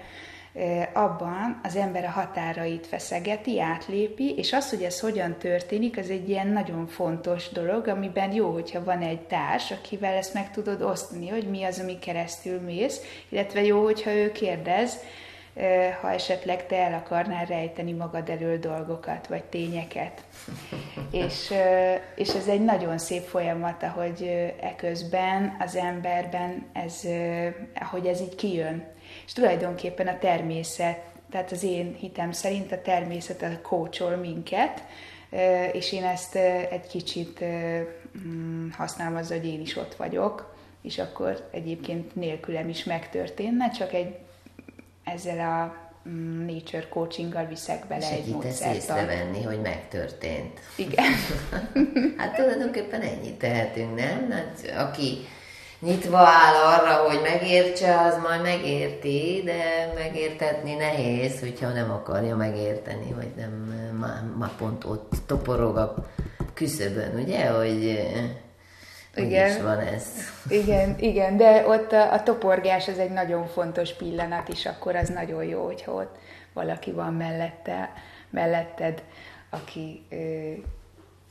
abban 0.93 1.61
az 1.63 1.77
ember 1.77 2.05
a 2.05 2.11
határait 2.11 2.87
feszegeti, 2.87 3.61
átlépi, 3.61 4.35
és 4.37 4.53
az, 4.53 4.71
hogy 4.71 4.83
ez 4.83 5.01
hogyan 5.01 5.37
történik, 5.39 5.99
az 5.99 6.11
egy 6.11 6.29
ilyen 6.29 6.49
nagyon 6.49 6.87
fontos 6.87 7.49
dolog, 7.49 7.89
amiben 7.89 8.33
jó, 8.33 8.53
hogyha 8.53 8.85
van 8.85 9.01
egy 9.01 9.21
társ, 9.21 9.71
akivel 9.71 10.15
ezt 10.15 10.35
meg 10.35 10.51
tudod 10.51 10.83
osztani, 10.83 11.29
hogy 11.29 11.49
mi 11.49 11.63
az, 11.65 11.79
ami 11.79 11.99
keresztül 11.99 12.61
mész, 12.61 13.01
illetve 13.29 13.65
jó, 13.65 13.85
hogyha 13.85 14.11
ő 14.11 14.33
kérdez, 14.33 14.99
ha 16.01 16.13
esetleg 16.13 16.67
te 16.67 16.77
el 16.77 16.95
akarnál 16.95 17.45
rejteni 17.45 17.93
magad 17.93 18.29
elől 18.29 18.59
dolgokat, 18.59 19.27
vagy 19.27 19.45
tényeket. 19.45 20.25
és, 21.11 21.53
és 22.15 22.35
ez 22.35 22.49
egy 22.49 22.65
nagyon 22.65 22.99
szép 22.99 23.23
folyamat, 23.23 23.83
ahogy 23.83 24.53
eközben 24.61 25.57
az 25.59 25.77
emberben 25.77 26.67
ez, 26.73 27.03
ahogy 27.75 28.07
ez 28.07 28.21
így 28.21 28.35
kijön. 28.35 28.87
És 29.27 29.33
tulajdonképpen 29.33 30.07
a 30.07 30.19
természet, 30.19 30.99
tehát 31.31 31.53
az 31.53 31.63
én 31.63 31.97
hitem 31.99 32.33
szerint 32.33 32.73
a 32.73 32.83
természet 32.83 33.61
kócsol 33.63 34.17
minket, 34.17 34.83
és 35.73 35.93
én 35.93 36.05
ezt 36.05 36.35
egy 36.71 36.87
kicsit 36.87 37.45
mm, 38.19 38.69
használom 38.71 39.17
azzal, 39.17 39.39
hogy 39.39 39.49
én 39.49 39.61
is 39.61 39.77
ott 39.77 39.95
vagyok, 39.95 40.57
és 40.83 40.99
akkor 40.99 41.49
egyébként 41.51 42.15
nélkülem 42.15 42.69
is 42.69 42.85
megtörténne, 42.85 43.71
csak 43.71 43.93
egy 43.93 44.17
ezzel 45.15 45.41
a 45.41 45.75
mm, 46.09 46.47
nature 46.47 46.89
coachinggal 46.89 47.47
viszek 47.47 47.87
bele 47.87 48.07
Segítesz 48.07 48.27
egy 48.27 48.33
módszertan. 48.33 48.75
észrevenni, 48.75 49.43
hogy 49.43 49.61
megtörtént. 49.61 50.61
Igen. 50.77 51.13
hát 52.19 52.35
tulajdonképpen 52.35 53.01
ennyit 53.01 53.39
tehetünk, 53.39 53.95
nem? 53.95 54.31
Hát, 54.31 54.87
aki 54.89 55.27
nyitva 55.81 56.19
áll 56.19 56.55
arra, 56.55 57.09
hogy 57.09 57.21
megértse, 57.23 58.01
az 58.01 58.19
majd 58.23 58.43
megérti, 58.43 59.43
de 59.45 59.93
megértetni 59.95 60.75
nehéz, 60.75 61.41
hogyha 61.41 61.69
nem 61.69 61.91
akarja 61.91 62.37
megérteni, 62.37 63.13
vagy 63.13 63.33
nem, 63.37 63.51
már, 64.01 64.23
már 64.39 64.51
pont 64.57 64.85
ott 64.85 65.13
toporog 65.27 65.77
a 65.77 65.95
küszöbön, 66.55 67.23
ugye, 67.23 67.47
hogy 67.49 68.09
igen. 69.19 69.49
is 69.49 69.63
van 69.63 69.79
ez. 69.79 70.05
Igen, 70.49 70.97
igen, 70.99 71.37
de 71.37 71.67
ott 71.67 71.93
a, 71.93 72.13
a 72.13 72.23
toporgás 72.23 72.89
az 72.89 72.99
egy 72.99 73.11
nagyon 73.11 73.47
fontos 73.47 73.93
pillanat, 73.93 74.49
és 74.49 74.67
akkor 74.67 74.97
az 74.97 75.09
nagyon 75.09 75.45
jó, 75.45 75.65
hogyha 75.65 75.93
ott 75.93 76.17
valaki 76.53 76.93
van 76.93 77.15
mellette, 77.15 77.93
melletted, 78.31 79.03
aki 79.51 80.03
ö, 80.11 80.53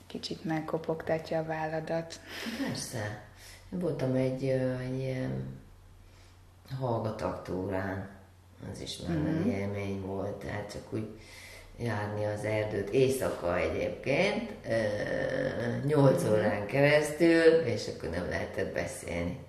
kicsit 0.08 0.44
megkopogtatja 0.44 1.40
a 1.40 1.46
válladat. 1.46 2.20
Persze. 2.68 3.22
Voltam 3.70 4.16
egy, 4.16 4.44
egy 4.84 5.00
ilyen 5.00 5.60
hallgataktúrán, 6.80 8.10
az 8.72 8.82
is 8.82 8.98
már 9.08 9.18
mm-hmm. 9.18 9.42
egy 9.42 9.48
élmény 9.48 10.02
volt, 10.02 10.36
tehát 10.36 10.72
csak 10.72 10.94
úgy 10.94 11.20
járni 11.80 12.26
az 12.26 12.46
erdőt 12.46 12.90
éjszaka 12.90 13.58
egyébként, 13.58 14.52
nyolc 15.86 16.24
órán 16.24 16.66
keresztül, 16.66 17.54
és 17.66 17.88
akkor 17.88 18.10
nem 18.10 18.30
lehetett 18.30 18.74
beszélni. 18.74 19.40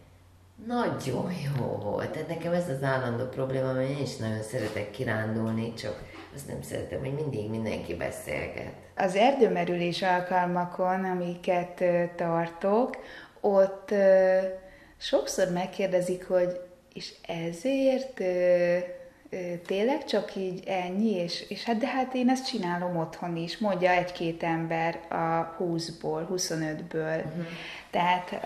Nagyon 0.66 1.32
jó 1.56 1.64
volt. 1.64 2.10
Tehát 2.10 2.28
nekem 2.28 2.52
ez 2.52 2.68
az 2.68 2.82
állandó 2.82 3.24
probléma, 3.24 3.72
mert 3.72 3.88
én 3.88 4.02
is 4.02 4.16
nagyon 4.16 4.42
szeretek 4.42 4.90
kirándulni, 4.90 5.74
csak 5.74 6.02
azt 6.34 6.48
nem 6.48 6.62
szeretem, 6.62 6.98
hogy 6.98 7.12
mindig 7.12 7.50
mindenki 7.50 7.94
beszélget. 7.94 8.72
Az 8.96 9.14
erdőmerülés 9.14 10.02
alkalmakon, 10.02 11.04
amiket 11.04 11.84
tartok, 12.16 12.96
ott 13.40 13.94
sokszor 14.96 15.52
megkérdezik, 15.52 16.26
hogy 16.26 16.60
és 16.92 17.14
ezért 17.26 18.20
tényleg 19.66 20.04
csak 20.04 20.36
így 20.36 20.62
ennyi, 20.66 21.10
és, 21.10 21.44
és 21.48 21.64
hát 21.64 21.76
de 21.76 21.86
hát 21.86 22.14
én 22.14 22.28
ezt 22.28 22.46
csinálom 22.46 22.96
otthon 22.96 23.36
is, 23.36 23.58
mondja 23.58 23.90
egy-két 23.90 24.42
ember 24.42 25.00
a 25.08 25.56
20-ból, 25.58 26.22
25-ből. 26.32 27.24
Uh-huh. 27.24 27.46
Tehát 27.90 28.44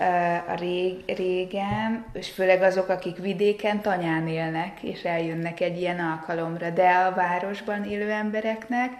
a 0.48 0.54
rég, 0.54 1.02
régen, 1.06 2.04
és 2.12 2.30
főleg 2.30 2.62
azok, 2.62 2.88
akik 2.88 3.16
vidéken 3.16 3.80
tanyán 3.80 4.28
élnek, 4.28 4.82
és 4.82 5.02
eljönnek 5.02 5.60
egy 5.60 5.80
ilyen 5.80 5.98
alkalomra, 5.98 6.70
de 6.70 6.90
a 6.90 7.14
városban 7.14 7.84
élő 7.84 8.10
embereknek 8.10 8.90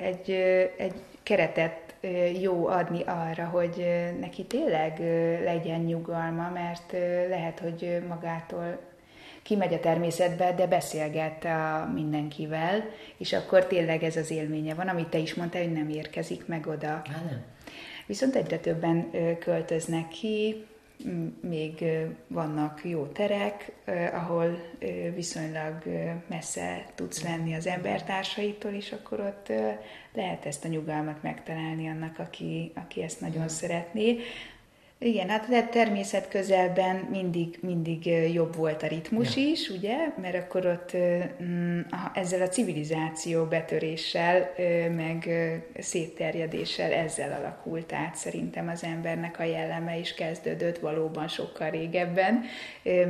egy, 0.00 0.30
egy 0.76 0.94
keretet 1.22 1.94
jó 2.40 2.66
adni 2.66 3.02
arra, 3.02 3.44
hogy 3.44 3.86
neki 4.20 4.44
tényleg 4.44 4.98
legyen 5.44 5.80
nyugalma, 5.80 6.50
mert 6.54 6.92
lehet, 7.28 7.58
hogy 7.58 8.02
magától 8.08 8.78
kimegy 9.42 9.74
a 9.74 9.80
természetbe, 9.80 10.52
de 10.52 10.66
beszélget 10.66 11.44
a 11.44 11.90
mindenkivel, 11.94 12.84
és 13.16 13.32
akkor 13.32 13.66
tényleg 13.66 14.02
ez 14.02 14.16
az 14.16 14.30
élménye 14.30 14.74
van, 14.74 14.88
amit 14.88 15.08
te 15.08 15.18
is 15.18 15.34
mondtál, 15.34 15.62
hogy 15.62 15.72
nem 15.72 15.88
érkezik 15.88 16.46
meg 16.46 16.66
oda. 16.66 17.02
Nem. 17.06 17.44
Viszont 18.06 18.36
egyre 18.36 18.58
többen 18.58 19.10
költöznek 19.38 20.08
ki, 20.08 20.66
még 21.40 21.84
vannak 22.28 22.80
jó 22.84 23.06
terek, 23.06 23.72
ahol 24.12 24.58
viszonylag 25.14 25.82
messze 26.28 26.84
tudsz 26.94 27.22
lenni 27.22 27.54
az 27.54 27.66
embertársaitól, 27.66 28.72
és 28.72 28.92
akkor 28.92 29.20
ott 29.20 29.52
lehet 30.14 30.46
ezt 30.46 30.64
a 30.64 30.68
nyugalmat 30.68 31.22
megtalálni 31.22 31.88
annak, 31.88 32.18
aki, 32.18 32.72
aki 32.74 33.02
ezt 33.02 33.20
nagyon 33.20 33.48
szeretné. 33.48 34.18
Igen, 35.02 35.28
hát 35.28 35.48
a 35.50 35.68
természet 35.68 36.28
közelben 36.28 36.96
mindig, 36.96 37.58
mindig 37.60 38.06
jobb 38.32 38.56
volt 38.56 38.82
a 38.82 38.86
ritmus 38.86 39.36
ja. 39.36 39.42
is, 39.42 39.68
ugye, 39.68 39.96
mert 40.20 40.34
akkor 40.34 40.66
ott 40.66 40.96
mm, 41.42 41.80
ezzel 42.14 42.42
a 42.42 42.48
civilizáció 42.48 43.44
betöréssel, 43.44 44.52
meg 44.96 45.28
szétterjedéssel 45.78 46.92
ezzel 46.92 47.32
alakult 47.38 47.92
át 47.92 48.16
szerintem 48.16 48.68
az 48.68 48.84
embernek 48.84 49.38
a 49.38 49.42
jelleme 49.42 49.98
is 49.98 50.14
kezdődött 50.14 50.78
valóban 50.78 51.28
sokkal 51.28 51.70
régebben, 51.70 52.44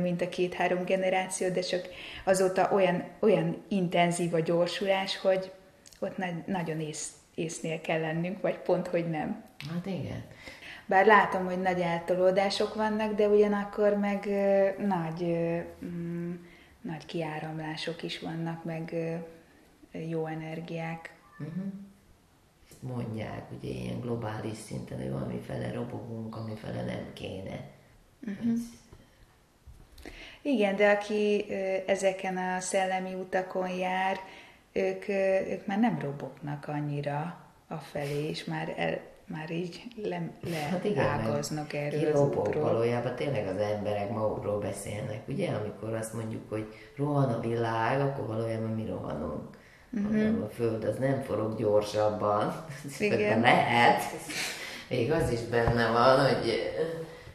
mint 0.01 0.21
a 0.21 0.29
két-három 0.29 0.85
generáció, 0.85 1.49
de 1.49 1.61
csak 1.61 1.89
azóta 2.23 2.69
olyan, 2.71 3.03
olyan 3.19 3.63
intenzív 3.67 4.33
a 4.33 4.39
gyorsulás, 4.39 5.17
hogy 5.17 5.51
ott 5.99 6.17
nagyon 6.45 6.79
ész, 6.79 7.11
észnél 7.35 7.81
kell 7.81 7.99
lennünk, 7.99 8.41
vagy 8.41 8.57
pont, 8.57 8.87
hogy 8.87 9.09
nem. 9.09 9.43
Hát 9.73 9.85
igen. 9.85 10.23
Bár 10.85 11.05
látom, 11.05 11.45
hogy 11.45 11.61
nagy 11.61 11.79
eltolódások 11.79 12.75
vannak, 12.75 13.13
de 13.13 13.27
ugyanakkor 13.27 13.93
meg 13.93 14.25
nagy, 14.77 15.23
mm, 15.85 16.33
nagy 16.81 17.05
kiáramlások 17.05 18.03
is 18.03 18.19
vannak, 18.19 18.63
meg 18.63 18.95
jó 19.91 20.25
energiák. 20.25 21.13
Uh-huh. 21.39 21.63
Mondják, 22.79 23.43
ugye 23.57 23.69
ilyen 23.69 23.99
globális 23.99 24.57
szinten, 24.57 24.97
hogy 24.97 25.11
valami 25.11 25.39
fele 25.45 25.71
robogunk, 25.71 26.35
ami 26.35 26.55
fele 26.55 26.83
nem 26.83 27.13
kéne. 27.13 27.69
Uh-huh. 28.27 28.57
Igen, 30.41 30.75
de 30.75 30.89
aki 30.89 31.45
ezeken 31.87 32.37
a 32.37 32.59
szellemi 32.59 33.13
utakon 33.13 33.69
jár, 33.69 34.19
ők, 34.71 35.07
ők 35.47 35.65
már 35.65 35.79
nem 35.79 35.99
robognak 35.99 36.67
annyira 36.67 37.37
afelé, 37.67 38.29
és 38.29 38.43
már 38.43 38.73
el, 38.77 39.01
már 39.33 39.51
így 39.51 39.81
le, 39.95 40.29
le 40.49 40.57
hát 40.57 40.83
igen, 40.83 41.05
ágaznak 41.05 41.73
erről 41.73 42.11
az 42.11 42.21
útról. 42.21 42.63
valójában 42.63 43.15
tényleg 43.15 43.47
az 43.47 43.61
emberek 43.61 44.09
magukról 44.09 44.59
beszélnek, 44.59 45.21
ugye? 45.27 45.49
Amikor 45.51 45.93
azt 45.93 46.13
mondjuk, 46.13 46.49
hogy 46.49 46.67
rohan 46.95 47.29
a 47.29 47.39
világ, 47.39 48.01
akkor 48.01 48.27
valójában 48.27 48.69
mi 48.69 48.85
rohanunk. 48.85 49.57
Uh-huh. 49.91 50.43
A 50.43 50.49
Föld 50.49 50.83
az 50.83 50.97
nem 50.97 51.21
forog 51.21 51.57
gyorsabban. 51.57 52.65
Igen. 52.99 53.39
lehet. 53.39 54.01
Még 54.89 55.11
az 55.11 55.31
is 55.31 55.41
benne 55.41 55.91
van, 55.91 56.19
hogy 56.19 56.73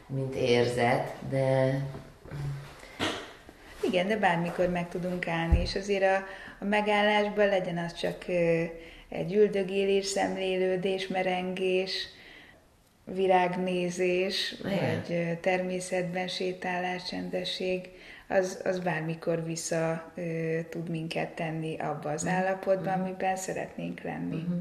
mint 0.07 0.35
érzet, 0.35 1.13
de... 1.29 1.79
Igen, 3.81 4.07
de 4.07 4.17
bármikor 4.17 4.69
meg 4.69 4.89
tudunk 4.89 5.27
állni, 5.27 5.61
és 5.61 5.75
azért 5.75 6.03
a, 6.03 6.25
a 6.59 6.65
megállásban 6.65 7.47
legyen 7.47 7.77
az 7.77 7.93
csak 7.93 8.25
egy 9.09 9.33
üldögélés, 9.33 10.05
szemlélődés, 10.05 11.07
merengés, 11.07 12.07
virágnézés, 13.05 14.55
Igen. 14.65 15.03
vagy 15.07 15.39
természetben 15.39 16.27
sétálás, 16.27 17.03
csendesség, 17.03 17.89
az, 18.27 18.61
az 18.63 18.79
bármikor 18.79 19.43
vissza 19.43 20.11
ö, 20.15 20.59
tud 20.69 20.89
minket 20.89 21.29
tenni 21.29 21.77
abba 21.77 22.09
az 22.09 22.27
állapotba, 22.27 22.97
mm. 22.97 23.01
amiben 23.01 23.35
szeretnénk 23.35 24.01
lenni. 24.01 24.35
Mm-hmm. 24.35 24.59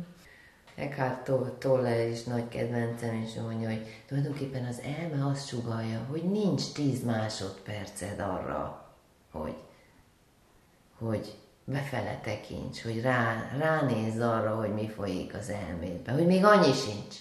Eckhart 0.75 1.31
Tolle 1.59 2.07
is 2.07 2.25
nagy 2.25 2.49
kedvencem, 2.49 3.23
és 3.27 3.35
mondja, 3.35 3.69
hogy 3.69 4.03
tulajdonképpen 4.07 4.65
az 4.65 4.81
elme 4.81 5.27
azt 5.27 5.49
sugalja, 5.49 6.07
hogy 6.11 6.23
nincs 6.23 6.73
tíz 6.73 7.05
másodperced 7.05 8.21
arra, 8.21 8.93
hogy, 9.31 9.55
hogy 10.99 11.35
befele 11.73 12.21
tekints, 12.23 12.83
hogy 12.83 13.01
rá, 13.01 13.51
ránézz 13.59 14.21
arra, 14.21 14.57
hogy 14.57 14.75
mi 14.75 14.89
folyik 14.89 15.35
az 15.35 15.49
elmédben, 15.49 16.15
hogy 16.15 16.27
még 16.27 16.45
annyi 16.45 16.73
sincs. 16.73 17.15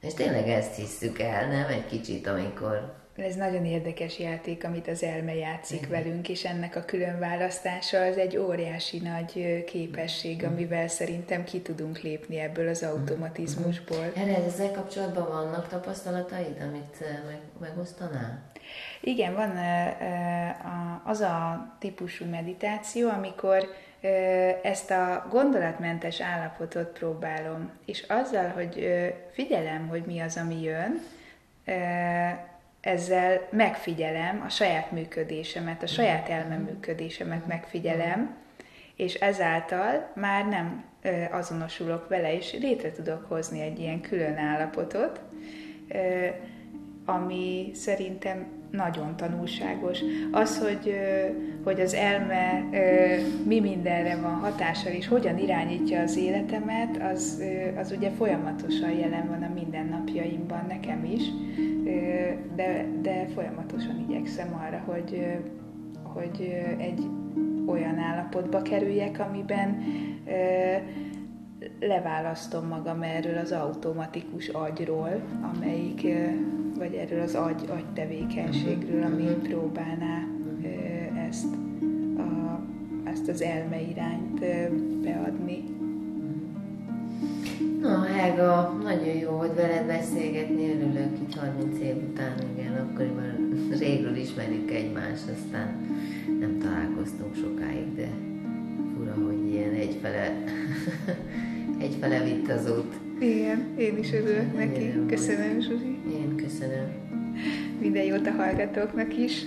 És 0.00 0.14
tényleg 0.14 0.48
ezt 0.48 0.74
hisszük 0.74 1.18
el, 1.18 1.48
nem? 1.48 1.68
Egy 1.68 1.86
kicsit, 1.86 2.26
amikor... 2.26 2.94
Ez 3.16 3.34
nagyon 3.34 3.64
érdekes 3.64 4.18
játék, 4.18 4.64
amit 4.64 4.88
az 4.88 5.02
elme 5.02 5.34
játszik 5.34 5.78
Igen. 5.78 5.90
velünk, 5.90 6.28
és 6.28 6.44
ennek 6.44 6.76
a 6.76 6.84
külön 6.84 7.18
választása 7.18 8.00
az 8.00 8.16
egy 8.16 8.36
óriási 8.36 8.98
nagy 8.98 9.64
képesség, 9.64 10.44
amivel 10.44 10.88
szerintem 10.88 11.44
ki 11.44 11.60
tudunk 11.60 12.00
lépni 12.00 12.38
ebből 12.38 12.68
az 12.68 12.82
automatizmusból. 12.82 14.12
Erre 14.16 14.44
ezzel 14.44 14.70
kapcsolatban 14.70 15.26
vannak 15.26 15.68
tapasztalataid, 15.68 16.56
amit 16.60 17.00
meg, 17.26 17.38
megosztanál? 17.60 18.42
Igen, 19.00 19.34
van 19.34 19.58
az 21.04 21.20
a 21.20 21.66
típusú 21.78 22.24
meditáció, 22.24 23.08
amikor 23.08 23.68
ezt 24.62 24.90
a 24.90 25.26
gondolatmentes 25.30 26.20
állapotot 26.20 26.98
próbálom, 26.98 27.70
és 27.84 28.04
azzal, 28.08 28.48
hogy 28.48 28.88
figyelem, 29.32 29.88
hogy 29.88 30.02
mi 30.06 30.20
az, 30.20 30.36
ami 30.36 30.62
jön, 30.62 31.00
ezzel 32.86 33.48
megfigyelem 33.50 34.42
a 34.46 34.48
saját 34.48 34.92
működésemet, 34.92 35.82
a 35.82 35.86
saját 35.86 36.28
elme 36.28 36.56
működésemet 36.56 37.46
megfigyelem, 37.46 38.36
és 38.96 39.14
ezáltal 39.14 40.12
már 40.14 40.48
nem 40.48 40.84
azonosulok 41.30 42.08
vele, 42.08 42.36
és 42.36 42.56
létre 42.60 42.90
tudok 42.92 43.24
hozni 43.28 43.60
egy 43.60 43.78
ilyen 43.78 44.00
külön 44.00 44.36
állapotot, 44.36 45.20
ami 47.04 47.70
szerintem 47.74 48.46
nagyon 48.70 49.16
tanulságos. 49.16 49.98
Az, 50.32 50.58
hogy, 50.58 50.96
hogy 51.64 51.80
az 51.80 51.94
elme 51.94 52.64
mi 53.44 53.60
mindenre 53.60 54.16
van 54.16 54.34
hatással, 54.34 54.92
és 54.92 55.08
hogyan 55.08 55.38
irányítja 55.38 56.00
az 56.00 56.16
életemet, 56.16 57.02
az, 57.12 57.42
az 57.76 57.92
ugye 57.96 58.10
folyamatosan 58.10 58.90
jelen 58.90 59.28
van 59.28 59.42
a 59.42 59.52
mindennapjaimban, 59.54 60.64
nekem 60.68 61.04
is, 61.04 61.22
de, 62.54 62.86
de 63.02 63.26
folyamatosan 63.34 64.04
igyekszem 64.08 64.54
arra, 64.66 64.82
hogy, 64.86 65.26
hogy 66.02 66.54
egy 66.78 67.06
olyan 67.66 67.98
állapotba 67.98 68.62
kerüljek, 68.62 69.20
amiben 69.28 69.82
leválasztom 71.80 72.66
magam 72.66 73.02
erről 73.02 73.36
az 73.36 73.52
automatikus 73.52 74.48
agyról, 74.48 75.22
amelyik, 75.54 76.06
vagy 76.78 76.94
erről 76.94 77.20
az 77.20 77.34
agy, 77.34 77.64
agy 77.68 77.86
tevékenységről, 77.92 79.02
ami 79.02 79.24
próbálná 79.24 80.24
ezt, 81.28 81.54
a, 82.16 82.60
ezt 83.04 83.28
az 83.28 83.42
elme 83.42 83.80
irányt 83.80 84.40
beadni. 85.02 85.75
Helga, 88.36 88.78
nagyon 88.82 89.16
jó 89.16 89.30
volt 89.30 89.54
veled 89.54 89.86
beszélgetni, 89.86 90.70
örülök 90.70 91.18
itt 91.22 91.34
30 91.34 91.78
év 91.80 91.96
után, 91.96 92.34
igen, 92.56 92.72
akkoriban 92.72 93.52
régről 93.80 94.16
ismerjük 94.16 94.70
egymást, 94.70 95.22
aztán 95.36 95.96
nem 96.40 96.58
találkoztunk 96.58 97.34
sokáig, 97.34 97.94
de 97.94 98.08
fura, 98.94 99.14
hogy 99.26 99.46
ilyen 99.52 99.72
egyfele, 99.72 100.44
egyfele 101.86 102.22
vitt 102.22 102.50
az 102.50 102.70
út. 102.70 102.94
Igen, 103.20 103.74
én 103.78 103.98
is 103.98 104.12
örülök 104.12 104.56
neki. 104.56 104.92
Köszönöm, 105.08 105.60
Zsuzsi. 105.60 105.98
Én 106.10 106.36
köszönöm. 106.36 106.88
Minden 107.80 108.04
jót 108.04 108.26
a 108.26 108.30
hallgatóknak 108.30 109.18
is. 109.18 109.44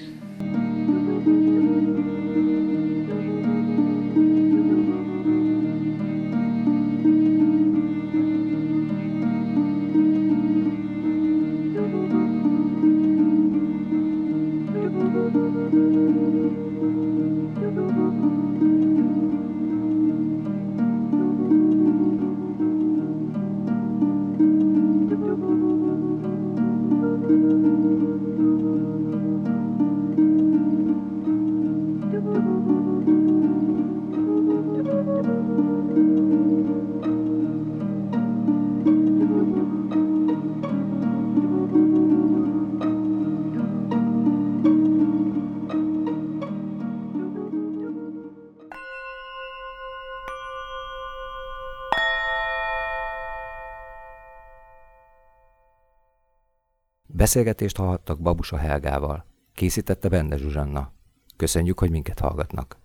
Beszélgetést 57.29 57.77
hallhattak 57.77 58.19
Babusa 58.19 58.57
Helgával. 58.57 59.25
Készítette 59.53 60.09
Bende 60.09 60.37
Zsuzsanna. 60.37 60.91
Köszönjük, 61.37 61.79
hogy 61.79 61.89
minket 61.89 62.19
hallgatnak. 62.19 62.77